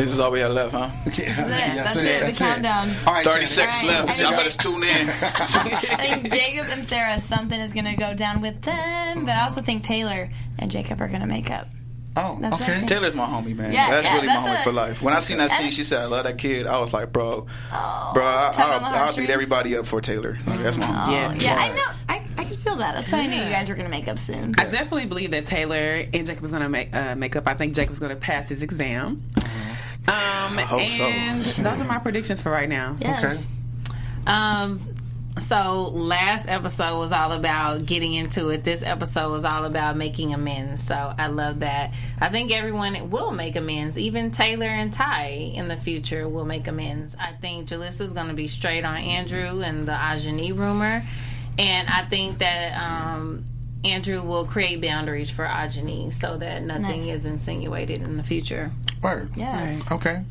[0.00, 0.90] This is all we have left, huh?
[1.18, 2.88] Yeah, That's it, the countdown.
[3.06, 3.46] All right, Thirty Shannon.
[3.46, 4.06] seconds All right.
[4.06, 4.20] left.
[4.20, 5.08] Y'all better tune in.
[5.10, 9.42] I think Jacob and Sarah, something is going to go down with them, but I
[9.42, 11.68] also think Taylor and Jacob are going to make up.
[12.16, 12.76] Oh, That's okay.
[12.78, 12.88] think.
[12.88, 13.72] Taylor's my homie, man.
[13.72, 15.00] Yeah, that's yeah, really that's my homie a- for life.
[15.02, 17.42] When I seen that scene, she said, "I love that kid." I was like, "Bro,
[17.42, 21.12] bro, I, tug on I'll, I'll beat everybody up for Taylor." Like, that's my homie.
[21.12, 21.34] Yeah.
[21.34, 21.84] Yeah, I know.
[22.08, 22.94] I, I can feel that.
[22.96, 24.54] That's why I knew you guys were going to make up soon.
[24.58, 25.76] I definitely believe that Taylor
[26.12, 27.46] and Jacob is going to make uh, make up.
[27.46, 29.22] I think Jacob's going to pass his exam.
[30.10, 31.04] Um, hope so.
[31.04, 32.96] and those are my predictions for right now.
[33.00, 33.24] Yes.
[33.24, 33.44] Okay.
[34.26, 34.80] Um,
[35.38, 38.62] So last episode was all about getting into it.
[38.64, 40.82] This episode was all about making amends.
[40.84, 41.94] So I love that.
[42.20, 43.96] I think everyone will make amends.
[43.96, 47.16] Even Taylor and Ty in the future will make amends.
[47.18, 51.02] I think Jalissa's going to be straight on Andrew and the Ajani rumor,
[51.58, 53.44] and I think that um,
[53.84, 57.08] Andrew will create boundaries for Ajani so that nothing Nice.
[57.08, 58.70] is insinuated in the future.
[59.02, 59.30] Word.
[59.36, 59.90] Yes.
[59.90, 60.22] Okay.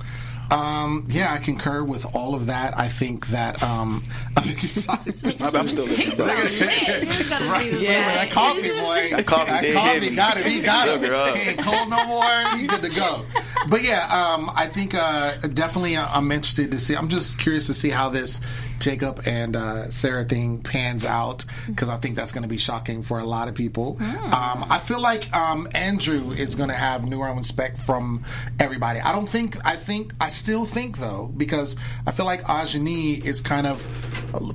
[0.52, 2.78] Um, yeah, I concur with all of that.
[2.78, 4.04] I think that um,
[4.38, 5.16] I'm excited.
[5.42, 6.16] I'm still listening.
[6.16, 6.26] bro.
[6.26, 9.10] Right, yeah, that coffee, boy.
[9.12, 10.16] That coffee that did coffee me.
[10.16, 10.46] got it.
[10.48, 10.94] He got it.
[11.02, 11.36] Sugar up.
[11.36, 12.58] He ain't cold no more.
[12.58, 13.26] He good to go.
[13.68, 16.96] But yeah, um, I think uh, definitely uh, I'm interested to see.
[16.96, 18.42] I'm just curious to see how this
[18.80, 23.04] Jacob and uh, Sarah thing pans out because I think that's going to be shocking
[23.04, 23.98] for a lot of people.
[24.00, 28.24] Um, I feel like um, Andrew is going to have new respect from
[28.60, 29.00] everybody.
[29.00, 29.58] I don't think.
[29.66, 30.14] I think.
[30.22, 31.76] I still think though because
[32.08, 33.86] I feel like Ajani is kind of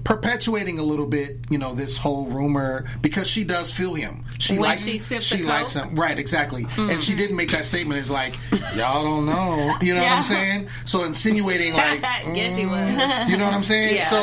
[0.05, 1.39] perpetuating a little bit.
[1.51, 4.25] You know this whole rumor because she does feel him.
[4.39, 4.85] She When likes.
[4.85, 5.95] she she likes him.
[5.95, 6.19] Right.
[6.19, 6.67] Exactly.
[6.77, 8.01] And she didn't make that statement.
[8.01, 8.37] It's like
[8.75, 9.75] y'all don't know.
[9.81, 10.69] You know what I'm saying?
[10.85, 12.01] So insinuating like.
[12.35, 13.29] Guess she was.
[13.31, 13.75] You know what I'm saying?
[13.95, 14.07] Yeah.
[14.07, 14.14] So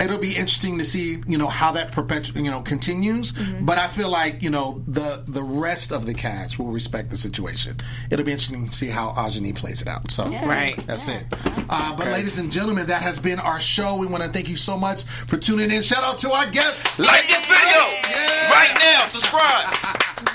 [0.00, 3.32] it'll be interesting to see, you know, how that perpetu- you know, continues.
[3.32, 3.64] Mm-hmm.
[3.64, 7.16] But I feel like, you know, the the rest of the cast will respect the
[7.16, 7.78] situation.
[8.10, 10.10] It'll be interesting to see how Ajani plays it out.
[10.10, 10.76] So Right.
[10.86, 11.24] that's it.
[11.68, 13.96] Uh, but ladies and gentlemen, that has been our show.
[13.96, 15.82] We want to thank you so much for tuning in.
[15.82, 16.98] Shout out to our guest.
[16.98, 18.50] Like this video Yeah.
[18.50, 18.73] right now.
[19.14, 19.72] Subscribe.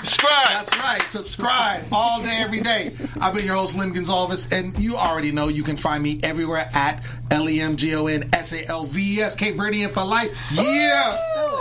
[0.02, 0.48] Subscribe.
[0.48, 1.02] That's right.
[1.02, 2.92] Subscribe all day, every day.
[3.20, 6.66] I've been your host, Lem Gonsalves, and you already know you can find me everywhere
[6.72, 9.90] at L E M G O N S A L V E S, Cape Verdean
[9.90, 10.34] for life.
[10.50, 11.14] Yeah.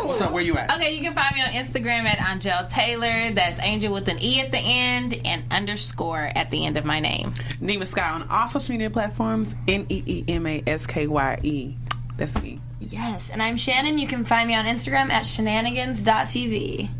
[0.05, 0.31] What's up?
[0.31, 0.73] Where you at?
[0.75, 3.31] Okay, you can find me on Instagram at Angel Taylor.
[3.31, 7.01] That's Angel with an E at the end and underscore at the end of my
[7.01, 7.33] name.
[7.59, 9.53] Neema Skye on all social media platforms.
[9.67, 11.75] N E E M A S K Y E.
[12.15, 12.61] That's me.
[12.89, 13.99] Yes, and I'm Shannon.
[13.99, 16.89] You can find me on Instagram at shenanigans.tv.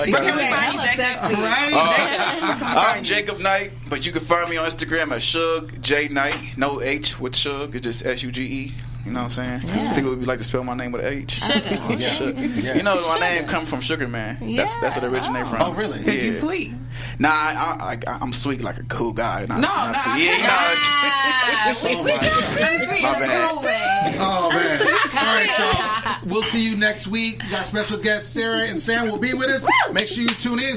[0.00, 0.22] She Right.
[0.22, 1.34] can be- Hella sexy.
[1.34, 1.70] Right?
[2.96, 6.56] I'm Jacob Knight, but you can find me on Instagram at Suge J Knight.
[6.56, 7.74] No H with Suge.
[7.74, 8.72] It's just S U G E.
[9.04, 9.68] You know what I'm saying?
[9.68, 11.40] 'Cause People would like to spell my name with H.
[11.42, 11.60] Sugar.
[11.82, 12.36] Oh, Shug.
[12.38, 14.56] You know my name come from Sugar Man.
[14.56, 15.50] That's that's where it originated oh.
[15.50, 15.62] from.
[15.62, 15.98] Oh, really?
[15.98, 16.38] Because you Yeah.
[16.40, 16.72] sweet.
[17.18, 17.76] Nah, I,
[18.06, 19.46] I, I, I'm sweet like a cool guy.
[19.46, 20.12] Not, No, not no, sweet.
[20.12, 23.50] I Yeah, think nah, Oh, my sweet My bad.
[23.50, 24.16] cool way.
[24.20, 24.80] Oh, man.
[25.18, 26.30] All right, y'all.
[26.30, 27.40] We'll see you next week.
[27.42, 29.66] We got special guests Sarah and Sam will be with us.
[29.92, 30.76] Make sure you tune in.